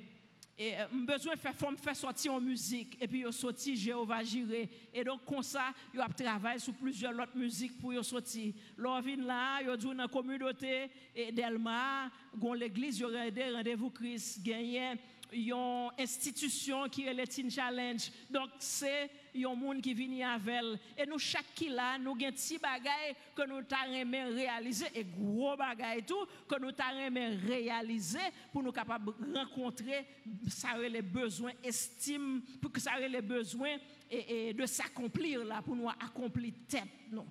et 0.57 0.75
euh, 0.75 0.85
besoin 0.91 1.35
faire 1.35 1.53
faire 1.77 1.95
sortir 1.95 2.33
en 2.33 2.41
musique. 2.41 2.97
Et 2.99 3.07
puis 3.07 3.19
yo 3.19 3.31
sorti 3.31 3.75
Jéhovah 3.75 4.23
Jiré 4.23 4.69
et 4.93 5.03
donc 5.03 5.23
comme 5.25 5.43
ça 5.43 5.73
a 5.97 6.09
travaillé 6.09 6.59
sur 6.59 6.73
plusieurs 6.73 7.13
autres 7.13 7.35
musiques 7.37 7.77
pour 7.79 8.03
sortir. 8.03 8.53
Là 8.77 9.01
vinn 9.01 9.25
là 9.25 9.61
yo 9.61 9.75
dit 9.75 9.85
dans 9.85 9.93
la 9.93 10.07
communauté 10.07 10.89
et 11.15 11.31
Delma 11.31 12.09
gon 12.35 12.53
l'église 12.53 12.99
yo 12.99 13.09
rendez-vous 13.09 13.91
Christ 13.91 14.41
gagné 14.43 14.95
une 15.31 15.89
institution 15.97 16.87
qui 16.89 17.03
est 17.03 17.13
le 17.13 17.27
Teen 17.27 17.49
Challenge. 17.49 18.11
Donc, 18.29 18.49
c'est 18.59 19.09
un 19.45 19.56
monde 19.56 19.82
qui 19.82 19.93
vient 19.93 20.34
avec 20.34 20.80
Et 20.97 21.06
nous, 21.06 21.19
chaque 21.19 21.54
qui 21.54 21.69
là, 21.69 21.97
nous 21.97 22.12
avons 22.12 22.28
un 22.28 22.32
petit 22.32 22.58
bagage 22.58 23.15
que 23.36 23.47
nous 23.47 23.58
avons 23.58 24.36
réaliser, 24.36 24.88
et 24.93 25.04
gros 25.04 25.56
bagage 25.56 26.06
tout, 26.06 26.26
que 26.47 26.60
nous 26.60 26.69
avons 26.69 27.47
réaliser 27.47 28.19
pour 28.52 28.63
nous 28.63 28.71
capables 28.71 29.13
de 29.19 29.38
rencontrer 29.38 30.06
ça 30.47 30.78
les 30.78 31.02
besoins, 31.02 31.54
estime, 31.63 32.41
pour 32.62 32.71
que 32.71 32.80
ça 32.80 33.00
ait 33.00 33.10
les 33.10 33.21
besoins 33.21 33.78
et, 34.10 34.54
de 34.54 34.65
s'accomplir 34.65 35.43
là, 35.43 35.62
pour 35.62 35.76
nous 35.76 35.89
accomplir 35.89 36.54
tête. 36.67 36.84
Non. 37.12 37.28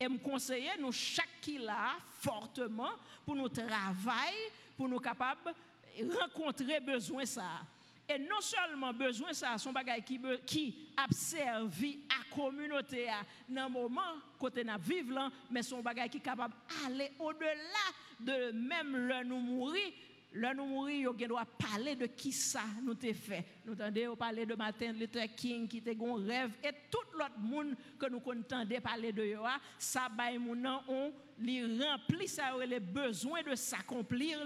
Et 0.00 0.08
me 0.08 0.18
conseiller, 0.18 0.70
nous, 0.78 0.92
chaque 0.92 1.40
qui 1.40 1.58
là, 1.58 1.96
fortement, 2.20 2.90
pour 3.24 3.34
nous 3.34 3.48
travailler, 3.48 4.50
pour 4.76 4.88
nous 4.88 5.00
capables 5.00 5.54
rencontrer 6.20 6.80
besoin 6.80 7.24
ça. 7.24 7.62
Et 8.08 8.18
non 8.18 8.40
seulement 8.40 8.92
besoin 8.92 9.34
ça, 9.34 9.58
son 9.58 9.72
bagage 9.72 10.02
qui, 10.04 10.18
qui 10.46 10.88
a 10.96 11.06
servi 11.10 11.98
à 12.08 12.18
la 12.18 12.36
communauté 12.36 13.06
dans 13.48 13.64
le 13.66 13.70
moment 13.70 14.00
côté 14.38 14.64
n'a 14.64 14.78
vivre 14.78 15.30
mais 15.50 15.62
son 15.62 15.82
bagage 15.82 16.10
qui 16.10 16.16
est 16.16 16.20
capable 16.20 16.54
d'aller 16.82 17.12
au-delà 17.18 17.86
de 18.18 18.52
même 18.52 18.96
le 18.96 19.24
nous 19.24 19.40
mourir 19.40 19.92
Là, 20.34 20.52
nous 20.52 20.66
mourir, 20.66 21.10
on 21.10 21.26
doit 21.26 21.46
parler 21.46 21.96
de 21.96 22.04
qui 22.04 22.32
ça 22.32 22.60
nous 22.82 22.94
fait. 23.14 23.44
Nous 23.64 23.72
entendons 23.72 24.14
parler 24.14 24.44
de 24.44 24.54
Martin 24.54 24.92
Luther 24.92 25.26
King 25.34 25.66
qui 25.66 25.78
était 25.78 25.96
un 25.98 26.26
rêve 26.26 26.50
et 26.62 26.72
tout 26.90 26.98
l'autre 27.18 27.38
monde 27.38 27.74
que 27.98 28.06
nous 28.10 28.18
entendons 28.18 28.80
parler 28.82 29.10
de 29.10 29.24
yo, 29.24 29.40
ça 29.78 30.08
bail 30.10 30.38
on 30.38 31.12
li 31.38 31.62
remplit 31.82 32.28
ça 32.28 32.52
les 32.66 32.78
besoins 32.78 33.42
de 33.42 33.54
s'accomplir 33.54 34.40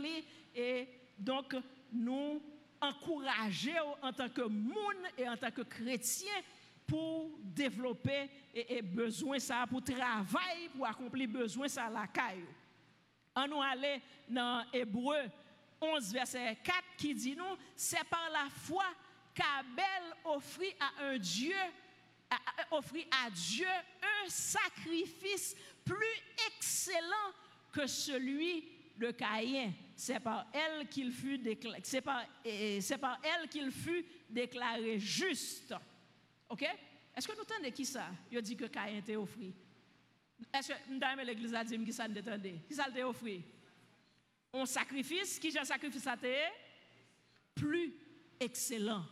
et 0.55 0.87
donc 1.19 1.57
nous 1.93 2.41
encourager 2.83 3.79
en 4.03 4.13
tant 4.13 4.29
que 4.29 4.43
monde 4.43 5.07
et 5.17 5.29
en 5.29 5.37
tant 5.37 5.51
que 5.51 5.63
chrétien 5.63 6.33
pour 6.87 7.31
développer 7.39 8.29
et, 8.53 8.83
besoin 8.83 9.39
ça 9.39 9.65
pour 9.69 9.83
travailler 9.83 10.69
pour 10.77 10.87
accomplir 10.87 11.29
besoin 11.29 11.69
ça 11.69 11.89
la 11.89 12.07
caille. 12.09 12.45
On 13.35 13.47
nous 13.47 13.63
dans 14.29 14.65
Hébreu 14.73 15.31
11 15.81 16.13
verset 16.13 16.59
4 16.63 16.77
qui 16.99 17.15
dit 17.15 17.37
nous 17.37 17.57
c'est 17.77 18.05
par 18.05 18.29
la 18.31 18.51
foi 18.51 18.85
qu'Abel 19.33 20.15
offrit 20.25 20.75
à 20.81 21.05
un 21.05 21.19
Dieu 21.19 21.55
offrit 22.71 23.07
à 23.25 23.31
Dieu 23.31 23.67
un 23.67 24.29
sacrifice 24.29 25.55
plus 25.85 26.23
excellent 26.49 27.33
que 27.73 27.87
celui 27.87 28.69
de 28.99 29.11
Caïn. 29.11 29.73
C'est 30.05 30.19
par 30.19 30.49
elle 30.53 30.89
qu'il 30.89 31.13
fut 31.13 31.41
c'est 31.85 32.01
par, 32.01 32.25
par 33.01 33.21
elle 33.23 33.49
qu'il 33.49 33.71
fut 33.71 34.05
déclaré 34.29 34.99
juste. 34.99 35.73
OK? 36.49 36.67
Est-ce 37.15 37.29
que 37.29 37.33
nous 37.33 37.43
entendons 37.43 37.71
qui 37.71 37.87
ça? 37.87 38.09
Il 38.29 38.43
dit 38.43 38.57
que 38.57 38.65
Caïn 38.65 38.97
était 38.97 39.15
offert. 39.15 39.53
Est-ce 40.53 40.73
que 40.73 41.25
l'église 41.25 41.55
a 41.55 41.63
dit 41.63 41.79
qui 41.85 41.93
ça 41.93 42.09
nous 42.09 42.21
Qui 42.67 42.75
ça 42.75 42.91
t'a 42.93 43.09
offert? 43.09 43.43
Un 44.53 44.67
sacrifice, 44.67 45.39
qui 45.39 45.53
j'ai 45.53 45.65
sacrifice 45.65 46.07
à 46.09 46.17
Plus 47.55 47.95
excellent. 48.41 49.05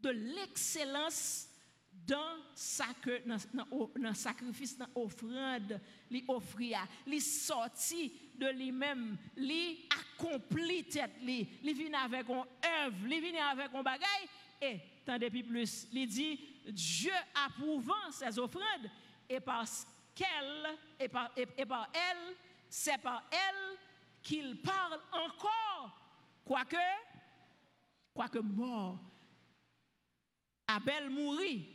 De 0.00 0.08
l'excellence 0.08 1.46
dans 2.06 2.36
le 3.94 4.14
sacrifice, 4.14 4.76
dans 4.76 4.86
l'offrande, 4.94 5.80
li 6.10 6.24
offrir, 6.28 6.86
li 7.06 7.20
sorti 7.20 8.12
de 8.34 8.48
lui-même, 8.50 9.16
li 9.36 9.86
accompli 9.90 10.84
tête 10.84 11.18
li, 11.22 11.46
vient 11.62 12.04
avec 12.04 12.28
un 12.28 12.44
œuvre, 12.84 13.06
li 13.06 13.20
vient 13.20 13.48
avec 13.48 13.74
un 13.74 13.82
bagage 13.82 14.28
et 14.60 14.80
tant 15.04 15.18
depuis 15.18 15.42
plus, 15.42 15.88
il 15.92 16.06
dit 16.06 16.40
Dieu 16.68 17.12
approuvant 17.46 18.10
ses 18.10 18.38
offrandes 18.38 18.90
et 19.28 19.40
parce 19.40 19.86
qu'elle 20.14 20.78
et 20.98 21.08
par, 21.08 21.30
et 21.36 21.66
par 21.66 21.90
elle, 21.92 22.36
c'est 22.68 22.98
par 22.98 23.22
elle 23.30 23.78
qu'il 24.22 24.60
parle 24.60 25.00
encore, 25.12 25.98
quoique, 26.44 26.76
quoique 28.12 28.38
mort. 28.38 28.98
Abel 30.66 31.10
mourit 31.10 31.73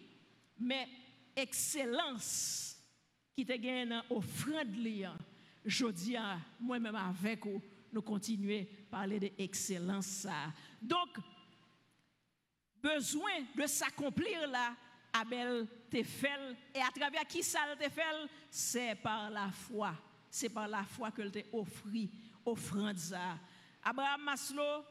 mais 0.59 0.87
excellence 1.35 2.77
qui 3.35 3.45
te 3.45 3.53
gagne 3.53 3.89
dans 3.89 4.03
offrande 4.09 4.75
liant. 4.75 5.17
Je 5.65 5.87
dis 5.87 6.15
moi-même 6.59 6.95
avec 6.95 7.45
vous, 7.45 7.61
nous 7.91 8.01
continuons 8.01 8.61
à 8.61 8.91
parler 8.91 9.19
d'excellence. 9.19 10.27
Donc, 10.81 11.17
besoin 12.81 13.43
de 13.55 13.65
s'accomplir 13.67 14.47
là, 14.47 14.75
Abel 15.13 15.67
te 15.89 15.97
et 15.97 16.81
à 16.81 16.91
travers 16.93 17.25
qui 17.27 17.41
ça 17.41 17.59
te 17.77 17.89
c'est 18.49 18.95
par 18.95 19.29
la 19.29 19.49
foi. 19.51 19.95
C'est 20.29 20.49
par 20.49 20.67
la 20.67 20.83
foi 20.83 21.11
que 21.11 21.23
te 21.23 21.39
offert 21.51 22.09
offrande. 22.45 22.97
Abraham 23.83 24.23
Maslow, 24.23 24.83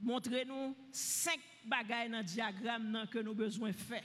montrez-nous 0.00 0.74
cinq 0.90 1.40
bagailles 1.64 2.08
dans 2.08 2.18
le 2.18 2.24
diagramme 2.24 3.06
que 3.10 3.18
nous 3.18 3.34
besoin 3.34 3.72
faire. 3.72 4.04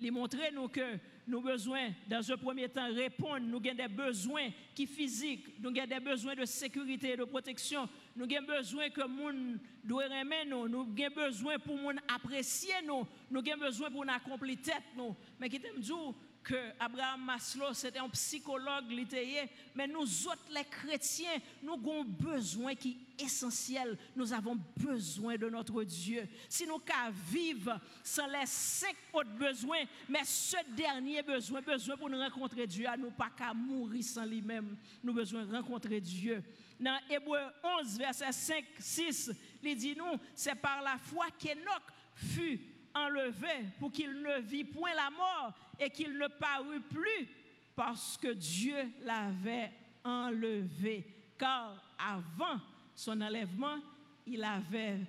Il 0.00 0.12
montre 0.12 0.36
nous 0.52 0.68
que 0.68 0.98
nous 1.26 1.40
besoin, 1.40 1.90
dans 2.06 2.30
un 2.30 2.36
premier 2.36 2.68
temps, 2.68 2.92
répondre. 2.92 3.40
Nous 3.40 3.56
avons 3.56 3.74
des 3.74 3.88
besoins 3.88 4.50
qui 4.74 4.86
physiques, 4.86 5.58
nous 5.60 5.70
avons 5.70 5.86
des 5.86 6.00
besoins 6.00 6.34
de 6.34 6.44
sécurité 6.44 7.12
et 7.12 7.16
de 7.16 7.24
protection. 7.24 7.88
Nous 8.14 8.26
avons 8.26 8.46
besoin 8.46 8.90
que 8.90 9.06
monde 9.06 9.58
doit 9.82 10.06
aimer 10.06 10.44
nous. 10.46 10.68
Nous 10.68 10.82
avons 10.82 11.14
besoin 11.14 11.58
pour 11.58 11.76
monde 11.76 11.98
apprécier 12.14 12.74
nous. 12.86 13.06
Nous 13.30 13.40
avons 13.40 13.60
besoin 13.60 13.90
pour 13.90 14.04
nous 14.04 14.12
accomplir 14.12 14.58
tête 14.62 14.82
nous. 14.96 15.16
Mais 15.40 15.48
qui 15.48 15.58
t'aime 15.58 15.80
dire 15.80 16.14
que 16.46 16.54
Abraham 16.78 17.24
Maslow, 17.24 17.74
c'était 17.74 17.98
un 17.98 18.08
psychologue, 18.10 18.84
mais 19.74 19.88
nous 19.88 20.28
autres, 20.28 20.44
les 20.54 20.64
chrétiens, 20.64 21.38
nous 21.60 21.72
avons 21.72 22.04
besoin 22.04 22.76
qui 22.76 22.96
est 23.18 23.24
essentiel. 23.24 23.98
Nous 24.14 24.32
avons 24.32 24.56
besoin 24.76 25.36
de 25.36 25.48
notre 25.48 25.82
Dieu. 25.82 26.28
Si 26.48 26.64
nous 26.64 26.78
qu'à 26.78 27.10
vivre 27.10 27.80
sans 28.04 28.28
les 28.28 28.46
cinq 28.46 28.94
autres 29.12 29.30
besoins, 29.30 29.82
mais 30.08 30.22
ce 30.24 30.56
dernier 30.76 31.20
besoin, 31.22 31.60
besoin 31.60 31.96
pour 31.96 32.08
nous 32.08 32.18
rencontrer 32.18 32.68
Dieu, 32.68 32.86
nous 32.96 33.10
pas 33.10 33.30
qu'à 33.36 33.52
mourir 33.52 34.04
sans 34.04 34.24
lui-même. 34.24 34.76
Nous 35.02 35.12
besoin 35.12 35.44
de 35.44 35.52
rencontrer 35.52 36.00
Dieu. 36.00 36.44
Dans 36.78 37.00
Hébreu 37.10 37.40
11, 37.80 37.98
verset 37.98 38.30
5, 38.30 38.64
6, 38.78 39.32
il 39.64 39.76
dit 39.76 39.96
nous, 39.96 40.16
c'est 40.32 40.54
par 40.54 40.80
la 40.80 40.96
foi 40.98 41.26
qu'Enoch 41.40 41.82
fut 42.14 42.75
enlevé 42.96 43.66
pour 43.78 43.92
qu'il 43.92 44.12
ne 44.22 44.40
vit 44.40 44.64
point 44.64 44.94
la 44.94 45.10
mort 45.10 45.54
et 45.78 45.90
qu'il 45.90 46.16
ne 46.16 46.26
parut 46.28 46.80
plus 46.80 47.28
parce 47.74 48.16
que 48.16 48.32
Dieu 48.32 48.76
l'avait 49.02 49.70
enlevé. 50.02 51.04
Car 51.38 51.82
avant 51.98 52.60
son 52.94 53.20
enlèvement, 53.20 53.78
il 54.26 54.42
avait 54.42 55.00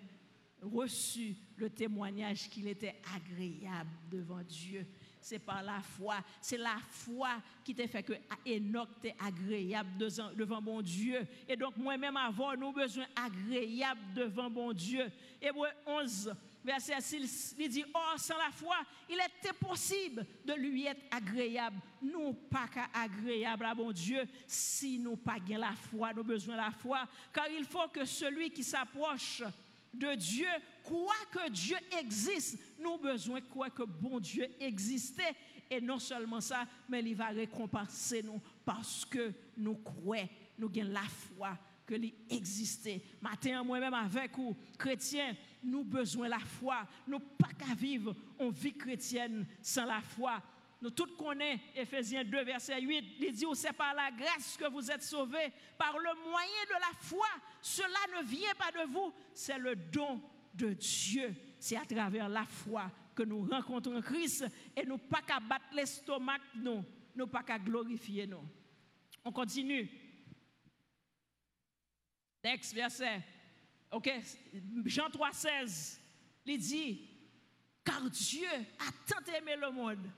reçu 0.61 1.35
le 1.55 1.69
témoignage 1.69 2.49
qu'il 2.49 2.67
était 2.67 2.95
agréable 3.15 3.89
devant 4.11 4.41
Dieu. 4.43 4.85
C'est 5.21 5.39
par 5.39 5.63
la 5.63 5.81
foi. 5.81 6.17
C'est 6.41 6.57
la 6.57 6.77
foi 6.89 7.41
qui 7.63 7.73
t'a 7.73 7.87
fait 7.87 8.03
que 8.03 8.13
Enoch 8.47 8.89
était 8.99 9.15
agréable 9.19 9.97
devant 9.97 10.61
bon 10.61 10.81
Dieu. 10.81 11.25
Et 11.47 11.55
donc, 11.55 11.75
moi-même, 11.77 12.15
avant, 12.17 12.55
nous 12.55 12.71
besoin 12.71 13.05
agréable 13.15 13.99
devant 14.15 14.49
bon 14.49 14.71
Dieu. 14.73 15.11
Hébreu 15.41 15.69
11, 15.85 16.33
verset 16.67 16.99
6, 16.99 17.55
il 17.57 17.69
dit, 17.69 17.85
oh, 17.95 18.17
sans 18.17 18.37
la 18.37 18.51
foi, 18.51 18.75
il 19.09 19.15
était 19.15 19.53
possible 19.53 20.25
de 20.45 20.53
lui 20.53 20.85
être 20.85 21.01
agréable. 21.09 21.77
Nous 22.01 22.33
pas 22.33 22.67
agréable 22.93 23.65
à 23.65 23.73
bon 23.73 23.91
Dieu 23.93 24.21
si 24.45 24.99
nous 24.99 25.15
pas 25.15 25.37
la 25.47 25.73
foi, 25.73 26.13
nous 26.13 26.25
besoin 26.25 26.55
de 26.55 26.61
la 26.61 26.71
foi. 26.71 27.07
Car 27.33 27.49
il 27.49 27.63
faut 27.63 27.87
que 27.87 28.03
celui 28.03 28.51
qui 28.51 28.63
s'approche 28.63 29.43
de 29.93 30.13
Dieu 30.15 30.49
croit 30.83 31.13
que 31.31 31.49
Dieu 31.49 31.77
existe. 31.99 32.59
Nous 32.79 32.97
besoin 32.97 33.39
croire 33.39 33.73
que 33.73 33.83
bon 33.83 34.19
Dieu 34.19 34.47
existait. 34.59 35.35
Et 35.69 35.79
non 35.79 35.99
seulement 35.99 36.41
ça, 36.41 36.65
mais 36.89 37.01
il 37.01 37.15
va 37.15 37.27
récompenser 37.27 38.23
nous 38.23 38.41
parce 38.65 39.05
que 39.05 39.33
nous 39.55 39.75
croyons, 39.75 40.27
nous 40.57 40.67
avons 40.67 40.91
la 40.91 41.03
foi 41.03 41.57
que 41.85 41.95
lui 41.95 42.13
existait. 42.29 43.01
Matin, 43.21 43.63
moi-même 43.63 43.93
avec 43.93 44.37
vous, 44.37 44.55
chrétiens, 44.77 45.35
nous 45.63 45.83
besoin 45.83 46.27
la 46.27 46.39
foi. 46.39 46.87
Nous 47.07 47.19
pas 47.19 47.49
qu'à 47.57 47.73
vivre 47.73 48.15
en 48.39 48.49
vie 48.49 48.75
chrétienne 48.77 49.45
sans 49.61 49.85
la 49.85 50.01
foi. 50.01 50.41
Nous 50.81 50.91
tous 50.91 51.15
connaissons 51.17 51.61
Ephésiens 51.75 52.23
2, 52.23 52.43
verset 52.43 52.79
8. 52.79 53.05
Il 53.19 53.31
dit, 53.33 53.45
c'est 53.53 53.73
par 53.73 53.95
la 53.95 54.11
grâce 54.11 54.57
que 54.57 54.69
vous 54.69 54.91
êtes 54.91 55.01
sauvés, 55.01 55.51
par 55.77 55.97
le 55.97 56.29
moyen 56.29 56.63
de 56.67 56.73
la 56.73 56.93
foi. 56.99 57.27
Cela 57.61 58.19
ne 58.19 58.27
vient 58.27 58.53
pas 58.57 58.71
de 58.71 58.87
vous, 58.91 59.11
c'est 59.33 59.57
le 59.57 59.75
don 59.75 60.21
de 60.53 60.73
Dieu. 60.73 61.33
C'est 61.59 61.77
à 61.77 61.85
travers 61.85 62.29
la 62.29 62.45
foi 62.45 62.91
que 63.15 63.23
nous 63.23 63.47
rencontrons 63.49 64.01
Christ 64.01 64.45
et 64.75 64.85
nous 64.85 64.99
pas 64.99 65.21
qu'à 65.21 65.39
battre 65.39 65.65
l'estomac, 65.73 66.39
nous, 66.55 66.85
nous 67.15 67.27
pas 67.27 67.41
qu'à 67.41 67.57
glorifier 67.57 68.27
nous. 68.27 68.43
On 69.25 69.31
continue. 69.31 69.89
Next 72.43 72.73
verset. 72.73 73.23
OK, 73.91 74.11
Jean 74.85 75.07
3,16, 75.09 75.99
il 76.45 76.57
dit, 76.57 77.09
car 77.83 78.01
Dieu 78.09 78.47
a 78.79 78.91
tant 79.07 79.33
aimé 79.33 79.55
le 79.59 79.71
monde 79.71 80.09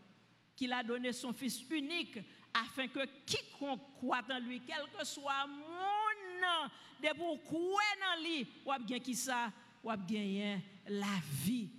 qu'il 0.56 0.74
a 0.74 0.84
donné 0.84 1.14
son 1.14 1.34
Fils 1.34 1.64
unique 1.70 2.20
afin 2.54 2.88
que 2.88 3.06
quiconque 3.26 3.82
croit 3.94 4.24
en 4.30 4.40
lui, 4.40 4.62
quel 4.66 4.86
que 4.98 5.06
soit 5.06 5.48
mon 5.48 6.42
nom, 6.42 6.70
de 7.02 7.16
pour 7.16 7.42
croire 7.44 8.18
en 8.18 8.24
lui, 8.24 8.48
ou 8.66 8.84
bien 8.84 9.00
qui 9.00 9.16
ça, 9.16 9.52
ou 9.84 9.92
bien 9.96 10.60
la 10.88 11.20
vie. 11.44 11.70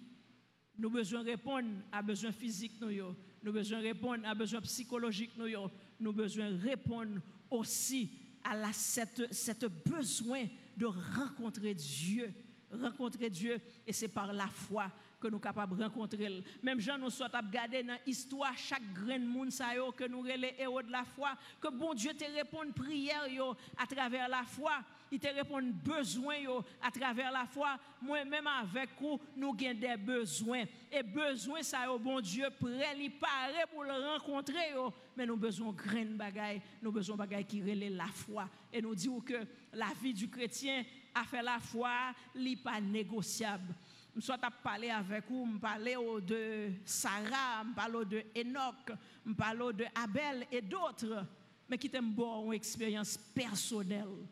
Nous 0.78 0.90
besoin 0.90 1.22
répondre 1.22 1.68
à 1.92 2.00
besoin 2.00 2.32
physique 2.32 2.80
nous 2.80 3.14
Nous 3.42 3.52
besoin 3.52 3.80
répondre 3.80 4.26
à 4.26 4.34
besoin 4.34 4.60
psychologique 4.62 5.32
nous 5.36 5.68
Nous 5.98 6.12
besoin 6.12 6.56
répondre 6.56 7.20
aussi 7.50 8.10
à 8.42 8.56
la, 8.56 8.72
cette, 8.72 9.32
cette 9.34 9.66
besoin 9.66 10.46
de 10.80 10.86
rencontrer 10.86 11.74
Dieu. 11.74 12.32
Rencontrer 12.72 13.28
Dieu, 13.28 13.58
et 13.84 13.92
c'est 13.92 14.08
par 14.08 14.32
la 14.32 14.46
foi 14.46 14.92
que 15.20 15.26
nous 15.26 15.34
sommes 15.34 15.40
capables 15.40 15.76
de 15.76 15.82
rencontrer. 15.82 16.42
Même 16.62 16.80
Jean 16.80 16.98
nous 16.98 17.10
soit 17.10 17.26
regarder 17.26 17.82
dans 17.82 17.98
l'histoire, 18.06 18.56
chaque 18.56 18.92
grain 18.94 19.18
de 19.18 19.26
monde 19.26 19.50
que 19.96 20.08
nous 20.08 20.22
les 20.22 20.54
héros 20.56 20.80
de 20.80 20.90
la 20.90 21.04
foi, 21.04 21.36
que 21.60 21.68
bon 21.68 21.94
Dieu 21.94 22.14
te 22.14 22.24
réponde 22.24 22.72
prière 22.72 23.26
yo, 23.28 23.56
à 23.76 23.86
travers 23.86 24.28
la 24.28 24.44
foi. 24.44 24.84
Il 25.10 25.18
te 25.18 25.28
répond 25.28 25.60
besoin 25.62 26.36
à 26.80 26.90
travers 26.90 27.32
la 27.32 27.46
foi. 27.46 27.76
Moi-même 28.00 28.46
avec 28.46 28.90
vous, 29.00 29.20
nous 29.36 29.48
avons 29.48 29.74
des 29.74 29.96
besoins. 29.96 30.64
Et 30.90 31.02
besoin, 31.02 31.62
ça, 31.62 31.92
au 31.92 31.98
bon 31.98 32.20
Dieu, 32.20 32.46
prêt, 32.58 32.96
il 32.98 33.10
paraît 33.10 33.66
pour 33.72 33.82
le 33.82 33.92
rencontrer. 34.12 34.74
Mais 35.16 35.26
nous 35.26 35.32
avons 35.32 35.40
besoin 35.40 35.72
de 35.72 35.76
graines 35.76 36.16
bagaille, 36.16 36.62
nous 36.80 36.88
avons 36.88 36.98
besoin 36.98 37.16
de 37.16 37.18
bagaille 37.18 37.44
qui 37.44 37.60
relève 37.60 37.96
la 37.96 38.06
foi. 38.06 38.48
Et 38.72 38.80
nous 38.80 38.94
disons 38.94 39.20
que 39.20 39.46
la 39.72 39.88
vie 40.00 40.14
du 40.14 40.28
chrétien 40.28 40.84
a 41.14 41.24
fait 41.24 41.42
la 41.42 41.58
foi, 41.58 41.90
n'est 42.34 42.56
pas 42.56 42.80
négociable. 42.80 43.74
Je 44.14 44.20
suis 44.20 44.32
parler 44.62 44.90
avec 44.90 45.24
vous, 45.28 45.48
je 45.52 45.58
parler 45.58 45.96
de 46.22 46.70
Sarah, 46.84 47.64
je 47.64 47.74
parler 47.74 48.04
de 48.04 48.24
Enoch, 48.40 48.92
je 49.26 49.32
parler 49.32 49.72
de 49.72 49.84
Abel 49.94 50.46
et 50.50 50.60
d'autres, 50.60 51.26
mais 51.68 51.78
qui 51.78 51.88
t'aiment 51.88 52.12
bon 52.12 52.46
une 52.46 52.54
expérience 52.54 53.16
personnelle. 53.16 54.26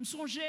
Je 0.00 0.04
songe, 0.04 0.40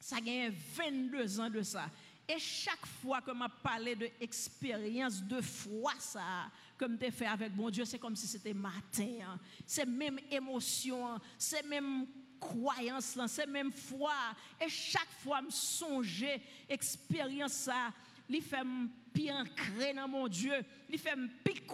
ça 0.00 0.16
a 0.16 0.50
22 0.76 1.40
ans 1.40 1.50
de 1.50 1.62
ça. 1.62 1.90
Et 2.28 2.38
chaque 2.38 2.84
fois 2.84 3.22
que 3.22 3.30
je 3.30 3.62
parlé 3.62 3.96
de 3.96 4.10
expérience 4.20 5.22
de 5.22 5.40
foi, 5.40 5.94
ça, 5.98 6.50
comme 6.76 6.98
tu 6.98 7.10
fait 7.10 7.26
avec 7.26 7.54
mon 7.56 7.70
Dieu, 7.70 7.86
c'est 7.86 7.98
comme 7.98 8.16
si 8.16 8.26
c'était 8.26 8.52
matin. 8.52 9.18
Hein. 9.22 9.38
C'est 9.66 9.86
même 9.86 10.18
émotion, 10.30 11.18
c'est 11.38 11.64
même 11.64 12.06
croyance, 12.38 13.18
c'est 13.26 13.46
même 13.46 13.72
foi. 13.72 14.12
Et 14.60 14.68
chaque 14.68 15.10
fois, 15.22 15.40
je 15.48 15.54
songe, 15.54 16.26
expérience 16.68 17.52
ça, 17.52 17.92
il 18.28 18.42
fait 18.42 18.62
me 18.62 18.88
ancré 19.32 19.94
dans 19.94 20.06
mon 20.06 20.28
Dieu, 20.28 20.54
il 20.88 20.98
fait 20.98 21.16
me 21.16 21.28
piquer 21.42 21.64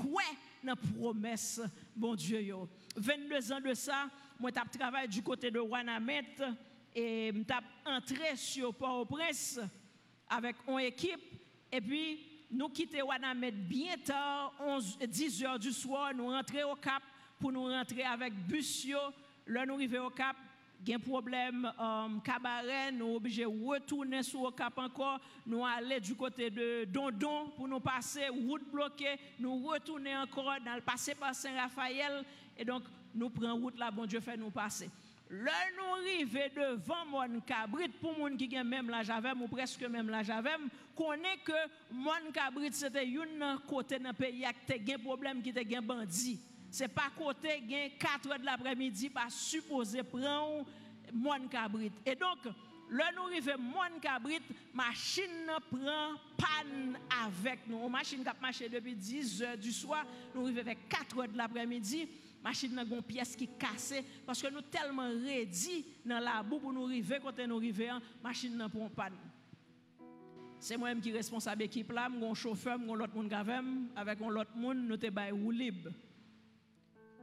dans 0.63 0.77
promesse, 0.77 1.61
mon 1.97 2.15
Dieu. 2.15 2.41
Yo. 2.41 2.69
22 2.97 3.53
ans 3.53 3.61
de 3.61 3.75
ça, 3.75 4.09
moi, 4.39 4.51
je 4.51 4.79
travaillé 4.79 5.09
du 5.09 5.23
côté 5.23 5.51
de 5.51 5.59
Wanamet 5.59 6.37
et 6.95 7.33
je 7.33 7.91
entré 7.91 8.37
sur 8.37 8.75
Port-au-Prince 8.75 9.61
avec 10.29 10.57
une 10.69 10.81
équipe 10.81 11.21
et 11.73 11.81
puis 11.81 12.21
nous 12.51 12.69
quittons 12.69 13.07
Wanamet 13.07 13.51
bien 13.51 13.97
tard, 14.05 14.53
11, 14.61 14.99
10 14.99 15.45
heures 15.45 15.59
du 15.59 15.73
soir, 15.73 16.13
nous 16.15 16.29
rentrons 16.29 16.73
au 16.73 16.77
Cap 16.77 17.03
pour 17.41 17.51
nous 17.51 17.65
rentrer 17.65 18.05
avec 18.05 18.33
Busio. 18.47 18.99
Là, 19.47 19.67
nous 19.67 19.75
arrivons 19.75 20.07
au 20.07 20.11
Cap, 20.11 20.37
un 20.93 20.99
problème 20.99 21.73
um, 21.79 22.21
cabaret, 22.23 22.93
nous 22.93 23.07
sommes 23.07 23.17
obligés 23.17 23.45
de 23.45 23.67
retourner 23.67 24.23
sur 24.23 24.45
le 24.45 24.51
cap 24.51 24.77
encore, 24.79 25.19
nous 25.47 25.65
aller 25.65 26.01
du 26.01 26.15
côté 26.15 26.51
de 26.51 26.85
Dondon 26.85 27.51
pour 27.57 27.67
nous 27.67 27.81
passer, 27.81 28.29
route 28.29 28.71
bloquée, 28.71 29.19
nous 29.39 29.67
retourner 29.67 30.17
encore, 30.17 30.57
dans 30.65 30.75
le 30.75 30.83
passer 30.83 31.15
par 31.15 31.35
Saint-Raphaël, 31.35 32.25
et 32.57 32.65
donc 32.65 32.83
nous 33.15 33.31
prenons 33.31 33.57
route 33.57 33.79
là, 33.79 33.91
bon 33.91 34.05
Dieu 34.05 34.21
fait 34.21 34.37
nous 34.37 34.51
passer. 34.51 34.91
Là, 35.43 35.53
nous 35.77 35.95
arrivons 36.01 36.39
devant 36.55 37.07
mon 37.07 37.41
cabrit, 37.41 37.89
pour 37.89 38.17
moun 38.17 38.37
qui 38.37 38.49
ont 38.57 38.63
même 38.63 38.89
la 38.89 39.03
javem, 39.03 39.43
ou 39.43 39.49
presque 39.49 39.83
même 39.83 40.09
la 40.09 40.23
javem, 40.23 40.69
connaît 40.95 41.39
que 41.45 41.53
mon 41.91 42.31
cabrit 42.33 42.73
c'était 42.73 43.09
un 43.43 43.59
côté 43.59 43.99
dans 43.99 44.11
le 44.11 44.15
pays 44.15 44.45
qui 44.85 44.93
a 44.93 44.95
un 44.95 44.99
problème 44.99 45.43
qui 45.43 45.49
était 45.49 45.77
un 45.77 45.83
bandit. 45.83 46.39
C'est 46.71 46.87
pas 46.87 47.11
côté 47.19 47.61
gain 47.67 47.89
4 47.99 48.31
heures 48.31 48.39
de 48.39 48.45
l'après-midi 48.45 49.11
pas 49.11 49.29
supposé 49.29 50.05
prendre 50.05 50.67
mon 51.13 51.49
cabrit. 51.49 51.91
Et 52.07 52.15
donc 52.15 52.45
là 52.91 53.11
nous 53.17 53.25
arrivons 53.25 53.59
mon 53.59 53.99
cabrit 54.01 54.41
machine 54.73 55.51
prend 55.69 56.15
panne 56.37 56.97
avec 57.25 57.67
nous. 57.67 57.89
Machine 57.89 58.23
qui 58.23 58.29
a 58.29 58.37
marché 58.41 58.69
depuis 58.69 58.95
10 58.95 59.43
heures 59.43 59.59
du 59.59 59.73
soir 59.73 60.05
nous 60.33 60.45
arrivons 60.45 60.61
avec 60.61 60.89
4 60.89 61.19
heures 61.19 61.29
de 61.29 61.37
l'après-midi 61.37 62.09
machine 62.45 62.79
a 62.79 62.83
une 62.83 63.03
pièce 63.03 63.35
qui 63.35 63.49
cassée 63.49 64.05
parce 64.25 64.41
que 64.41 64.53
nous 64.53 64.61
tellement 64.61 65.09
ready 65.09 65.85
dans 66.05 66.21
la 66.21 66.43
boue 66.43 66.61
pour 66.61 66.73
nous 66.73 66.85
arriver 66.85 67.19
quand 67.21 67.37
nous 67.47 67.57
arrivons 67.57 68.01
machine 68.23 68.57
n'a 68.57 68.69
prend 68.69 68.89
panne 68.91 69.15
c'est 70.61 70.77
moi-même 70.77 71.01
qui 71.01 71.13
responsable 71.13 71.63
équipe 71.63 71.93
là, 71.93 72.09
mon 72.09 72.33
chauffeur, 72.33 72.79
mon 72.79 72.95
l'autre 72.95 73.15
monde 73.15 73.33
avec 73.97 74.21
mon 74.21 74.31
l'autre 74.31 74.57
monde, 74.57 74.79
nous 74.79 74.97
te 74.97 75.11
bail 75.11 75.33
libre 75.53 75.91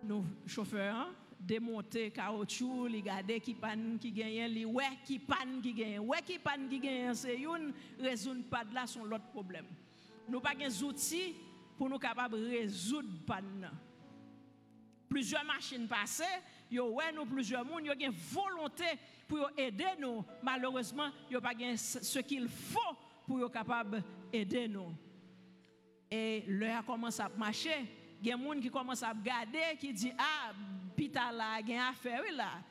nos 0.03 0.23
chauffeurs 0.45 0.95
hein, 0.95 1.09
démonter 1.39 2.11
caoutchouc, 2.11 2.87
les 2.87 3.01
garder 3.01 3.39
qui 3.39 3.53
panne 3.53 3.97
qui 3.99 4.11
gagne, 4.11 4.51
les 4.51 4.65
ouais 4.65 4.97
qui 5.05 5.19
panne 5.19 5.61
qui 5.61 5.73
gagne. 5.73 5.99
Ouais 5.99 6.21
qui 6.25 6.39
panne 6.39 6.69
qui 6.69 6.79
gagne, 6.79 7.13
c'est 7.13 7.37
une 7.37 7.73
raison 7.99 8.41
pas 8.49 8.63
de 8.63 8.73
là 8.73 8.85
son 8.85 9.03
l'autre 9.03 9.27
problème. 9.31 9.65
Nous 10.29 10.39
pas 10.39 10.55
des 10.55 10.83
outils 10.83 11.35
pour 11.77 11.89
nous 11.89 11.97
capables 11.97 12.35
résoudre 12.35 13.09
panne. 13.25 13.69
Plusieurs 15.11 15.43
machines 15.43 15.89
passées, 15.89 16.23
ouais 16.71 17.11
nous 17.13 17.25
plusieurs 17.25 17.65
monde, 17.65 17.85
yo 17.85 17.91
une 17.99 18.11
volonté 18.11 18.85
pour 19.27 19.49
aider 19.57 19.83
nous. 19.99 20.23
Malheureusement, 20.41 21.09
yo 21.29 21.41
pas 21.41 21.51
ce 21.75 22.19
qu'il 22.19 22.47
faut 22.47 22.79
pour 23.27 23.41
être 23.41 23.51
capable 23.51 24.01
d'aider 24.31 24.69
nous. 24.69 24.95
Et 26.09 26.45
l'heure 26.47 26.85
commence 26.85 27.19
à 27.19 27.27
marcher 27.27 27.85
il 28.21 28.27
y 28.27 28.31
a 28.31 28.37
des 28.37 28.43
gens 28.43 28.59
qui 28.61 28.69
commencent 28.69 29.03
à 29.03 29.09
regarder, 29.09 29.77
qui 29.79 29.91
disent 29.91 30.13
Ah, 30.17 30.53
pita 30.95 31.29
là, 31.31 31.59
il 31.59 31.69
y 31.69 31.73
a 31.73 31.89
affaire 31.89 32.21
là. 32.33 32.61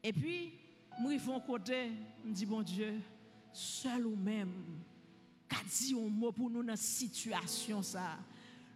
Et 0.00 0.12
puis, 0.12 0.52
moi, 1.00 1.18
font 1.18 1.40
côté, 1.40 1.90
je 2.24 2.30
dis 2.30 2.46
Bon 2.46 2.62
Dieu, 2.62 3.00
seul 3.52 4.06
ou 4.06 4.14
même, 4.14 4.52
qu'a 5.48 5.56
dit 5.66 5.94
un 5.94 6.08
mot 6.08 6.30
pour 6.30 6.50
nous 6.50 6.62
dans 6.62 6.76
cette 6.76 7.08
situation 7.10 7.82
ça? 7.82 8.18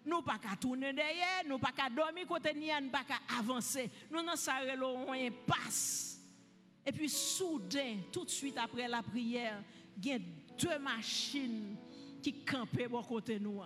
Nous 0.09 0.23
pas 0.23 0.39
qu'à 0.39 0.57
tourner 0.57 0.95
derrière, 0.95 1.45
nous 1.47 1.59
pas 1.59 1.71
qu'à 1.73 1.91
dormir 1.91 2.27
côté 2.27 2.55
ni 2.55 2.69
nous 2.81 2.89
pas 2.89 3.05
qu'à 3.05 3.21
avancer. 3.39 3.91
Nous 4.11 4.23
n'en 4.23 4.37
savons 4.37 5.07
on 5.07 5.31
passe. 5.47 6.19
Et 6.87 6.93
puis 6.93 7.11
soudain, 7.11 7.99
tout 8.11 8.25
de 8.25 8.31
suite 8.31 8.57
après 8.57 8.89
la 8.89 9.03
prière, 9.03 9.63
il 9.99 10.07
y 10.07 10.13
a 10.15 10.19
deux 10.59 10.79
machines 10.79 11.77
qui 12.23 12.43
campaient 12.43 12.87
à 12.87 13.03
côté 13.07 13.39
nous. 13.39 13.61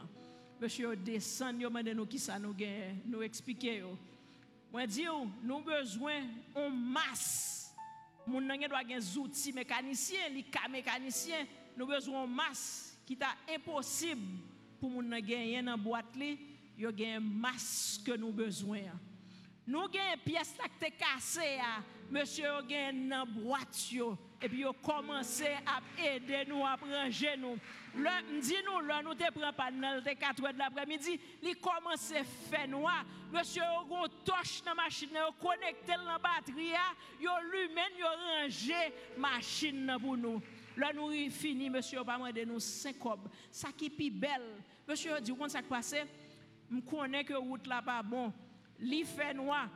Monsieur 0.60 0.96
descend, 0.96 1.60
yo 1.60 1.70
mande 1.70 1.88
nous 1.88 2.06
qui 2.06 2.18
ça 2.18 2.38
nous 2.40 2.54
gagne, 2.54 2.98
nous 3.06 3.22
expliquer 3.22 3.78
yo. 3.78 3.96
Moi 4.72 4.86
dis 4.86 5.06
nous 5.44 5.60
besoin 5.60 6.22
en 6.56 6.70
masse. 6.70 7.72
Moun 8.26 8.46
nan 8.46 8.60
doit 8.68 8.86
gen 8.86 9.02
outils 9.18 9.52
mécaniciens, 9.52 10.28
li 10.30 10.44
ka 10.44 10.68
mécanicien, 10.70 11.46
nous 11.76 11.86
besoin 11.86 12.22
en 12.22 12.26
masse 12.26 12.96
qui 13.04 13.16
t'a 13.16 13.34
impossible 13.52 14.38
pour 14.82 14.90
moun 14.90 15.06
nan 15.06 15.22
gagner 15.22 15.62
dans 15.62 15.78
boîte 15.78 16.16
li, 16.18 16.32
yo 16.76 16.90
gen 16.90 17.22
masse 17.22 18.00
que 18.04 18.16
nous 18.18 18.32
besoin. 18.32 18.80
Nous 19.64 19.86
gen 19.92 20.18
pièce 20.24 20.56
qui 20.58 20.86
te 20.86 20.90
cassé 20.98 21.60
monsieur 22.10 22.46
yo 22.46 22.68
gen 22.68 23.08
dans 23.08 23.24
boîte 23.24 23.92
et 24.42 24.48
puis 24.48 24.62
yo 24.62 24.72
commencé 24.72 25.46
à 25.64 25.80
aider 26.04 26.44
nous 26.48 26.66
à 26.66 26.74
ranger 26.74 27.36
nous. 27.36 27.56
Le 27.94 28.10
nous 28.64 28.88
là 28.88 29.02
nous 29.04 29.14
te 29.14 29.30
prend 29.30 29.52
pas 29.52 29.70
dans 29.70 30.02
4 30.02 30.44
heures 30.44 30.52
de 30.52 30.58
l'après-midi, 30.58 31.20
il 31.44 31.56
commence 31.58 32.10
à 32.10 32.24
faire 32.24 32.66
noir. 32.66 33.04
Monsieur 33.32 33.62
yo 33.62 33.86
gon 33.88 34.08
torche 34.24 34.64
dans 34.64 34.74
machine 34.74 35.14
yo 35.14 35.30
connecté 35.40 35.92
dans 35.92 36.18
batterie 36.18 36.74
yo 37.20 37.30
lui-même 37.52 38.00
yo 38.00 38.06
ranger 38.40 38.92
machine 39.16 39.96
pour 40.00 40.16
nous. 40.16 40.42
Là 40.76 40.90
nous 40.92 41.12
fini 41.30 41.70
monsieur 41.70 42.02
pas 42.02 42.16
demander 42.16 42.44
nous 42.44 42.58
5 42.58 42.98
cob. 42.98 43.28
Ça 43.48 43.68
qui 43.70 43.88
pi 43.88 44.10
belle. 44.10 44.60
Monsieur 44.86 45.20
dit 45.20 45.32
comment 45.32 45.48
ça 45.48 45.62
passe? 45.62 45.94
Me 46.70 46.80
connais 46.80 47.24
que 47.24 47.34
route 47.34 47.66
là 47.66 47.82
pas 47.82 48.02
bon. 48.02 48.32
Li 48.78 49.04
fait 49.04 49.34
noir 49.34 49.68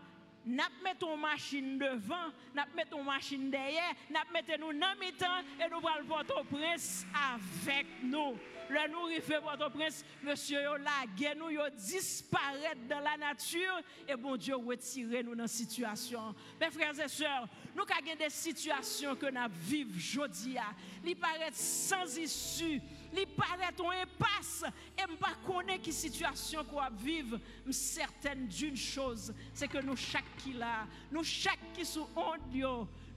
n'a 0.47 0.69
mettre 0.83 1.01
ton 1.01 1.16
machine 1.16 1.77
devant, 1.77 2.31
n'a 2.55 2.66
mettre 2.75 2.90
ton 2.90 3.03
machine 3.03 3.51
derrière, 3.51 3.92
n'a 4.09 4.21
mettre 4.33 4.59
nous 4.61 4.73
dans 4.73 4.95
mi-temps 5.01 5.27
et 5.61 5.69
nous 5.69 5.88
allons 5.88 6.07
votre 6.07 6.45
prince 6.45 7.05
avec 7.35 7.87
nous. 8.05 8.37
Le 8.71 8.90
nous 8.90 9.07
arrivons 9.07 9.57
votre 9.59 9.71
prince, 9.73 10.05
monsieur 10.23 10.62
yo 10.62 10.77
la 10.77 11.35
nous 11.35 11.51
yo 11.51 11.62
disparaître 11.77 12.81
dans 12.88 13.01
la 13.01 13.16
nature 13.16 13.81
et 14.09 14.16
bon 14.16 14.37
Dieu 14.37 14.55
retire 14.57 15.25
nous 15.25 15.35
dans 15.35 15.42
la 15.42 15.49
situation. 15.49 16.35
Mes 16.61 16.71
frères 16.71 16.99
et 16.99 17.09
sœurs, 17.09 17.49
nous 17.75 17.83
avons 17.83 18.16
des 18.19 18.31
situations 18.31 19.16
que 19.16 19.27
nous 19.27 19.53
vivons 19.62 19.97
aujourd'hui, 19.97 20.57
il 21.05 21.16
paraît 21.16 21.51
sans 21.53 22.16
issue 22.19 22.81
li 23.12 23.27
paraît 23.27 23.73
ton 23.77 23.90
impasse 23.90 24.64
et 24.99 25.11
me 25.11 25.16
pas 25.16 25.35
connaître 25.47 25.83
qui 25.83 25.92
situation 25.92 26.64
qu'on 26.64 26.81
vivre 26.97 27.38
certaine 27.71 28.47
d'une 28.47 28.77
chose 28.77 29.33
c'est 29.55 29.69
que 29.69 29.79
nous 29.79 29.97
chaque 29.97 30.37
qui 30.38 30.53
là 30.53 30.87
nous 31.11 31.25
chaque 31.25 31.73
qui 31.75 31.85
sous 31.85 32.07
honte 32.14 32.49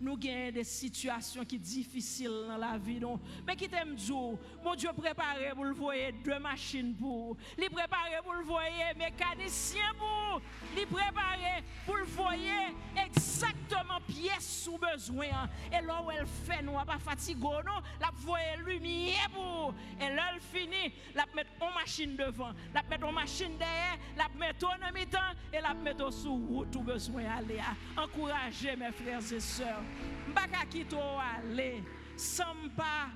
nous 0.02 0.14
avons 0.14 0.52
des 0.52 0.64
situations 0.64 1.44
qui 1.46 1.60
difficiles 1.60 2.46
dans 2.48 2.58
la 2.58 2.78
vie. 2.78 3.00
Mais 3.46 3.56
qui 3.56 3.68
t'aime 3.68 3.96
dire, 3.96 4.38
mon 4.64 4.76
Dieu 4.76 4.90
préparé 4.96 5.52
pour 5.54 5.66
le 5.66 5.74
voyer 5.74 6.12
deux 6.24 6.40
machines 6.40 6.96
pour. 6.96 7.38
Il 7.58 7.70
préparé 7.70 8.18
pour 8.24 8.34
le 8.34 8.44
voyer 8.44 8.94
mécanicien 8.98 9.92
pour. 9.98 10.42
Il 10.78 10.88
préparé 10.88 11.64
pour 11.86 11.98
le 11.98 12.06
voyer 12.06 12.76
exactement 12.96 14.00
pièce 14.08 14.64
sous 14.64 14.78
besoin. 14.78 15.50
Et 15.72 15.86
là 15.86 16.02
où 16.06 16.12
elle 16.12 16.26
fait, 16.26 16.62
nous 16.62 16.74
pas 16.86 17.00
fatigué, 17.00 17.42
non, 17.66 17.82
la 18.00 18.10
voyer 18.16 18.58
lumière 18.66 19.30
pour. 19.34 19.74
Et 20.00 20.14
là 20.14 20.32
elle 20.34 20.42
finit, 20.42 20.94
la 21.16 21.26
mettre 21.36 21.52
en 21.60 21.72
machine 21.72 22.16
devant, 22.16 22.52
la 22.74 22.84
mettre 22.84 23.06
en 23.06 23.12
machine 23.12 23.58
derrière, 23.58 23.98
la 24.18 24.28
mettre 24.38 24.68
en 24.68 24.94
mi-temps 24.94 25.20
et 25.54 25.62
la 25.62 25.74
mettre 25.74 26.12
sous 26.12 26.36
route 26.36 26.72
tout 26.72 26.82
besoin 26.82 27.24
aller. 27.38 27.60
Encouragez 27.98 28.76
mes 28.76 28.92
frères 28.92 29.34
et 29.34 29.40
sœurs. 29.40 29.84
Mbaka 30.30 30.66
kito 30.70 30.98
aller 30.98 31.84
sans 32.16 32.70
pas 32.76 33.10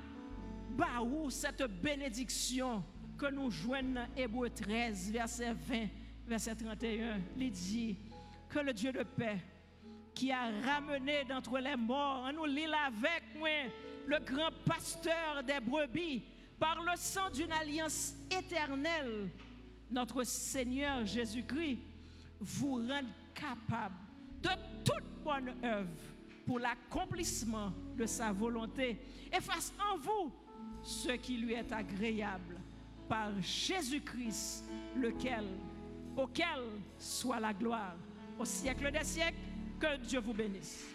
baou 0.69 1.29
cette 1.29 1.63
bénédiction 1.81 2.83
que 3.17 3.31
nous 3.31 3.51
joignons 3.51 3.93
dans 3.93 4.07
Hébreu 4.15 4.49
13 4.49 5.11
verset 5.11 5.53
20 5.53 5.87
verset 6.27 6.55
31. 6.55 7.19
Il 7.37 7.51
dit 7.51 7.97
que 8.49 8.59
le 8.59 8.73
Dieu 8.73 8.91
de 8.91 9.03
paix 9.03 9.37
qui 10.13 10.31
a 10.31 10.49
ramené 10.63 11.23
d'entre 11.27 11.59
les 11.59 11.75
morts, 11.75 12.31
nous 12.33 12.45
lit 12.45 12.65
avec 12.65 13.23
moi, 13.37 13.49
le 14.05 14.19
grand 14.19 14.51
pasteur 14.65 15.43
des 15.45 15.59
brebis, 15.59 16.23
par 16.59 16.81
le 16.81 16.91
sang 16.95 17.29
d'une 17.31 17.51
alliance 17.51 18.13
éternelle, 18.29 19.29
notre 19.89 20.23
Seigneur 20.23 21.05
Jésus-Christ, 21.05 21.79
vous 22.39 22.75
rend 22.75 23.03
capable 23.33 23.95
de 24.41 24.49
toute 24.83 25.23
bonne 25.23 25.53
œuvre 25.63 26.12
pour 26.45 26.59
l'accomplissement 26.59 27.71
de 27.97 28.05
sa 28.05 28.31
volonté 28.31 28.99
et 29.31 29.41
fasse 29.41 29.73
en 29.91 29.97
vous 29.97 30.31
ce 30.81 31.11
qui 31.11 31.37
lui 31.37 31.53
est 31.53 31.71
agréable 31.71 32.59
par 33.07 33.29
Jésus-Christ, 33.41 34.65
lequel, 34.95 35.45
auquel 36.17 36.63
soit 36.97 37.39
la 37.39 37.53
gloire 37.53 37.95
au 38.39 38.45
siècle 38.45 38.91
des 38.91 39.03
siècles. 39.03 39.37
Que 39.79 39.97
Dieu 39.97 40.19
vous 40.19 40.33
bénisse. 40.33 40.92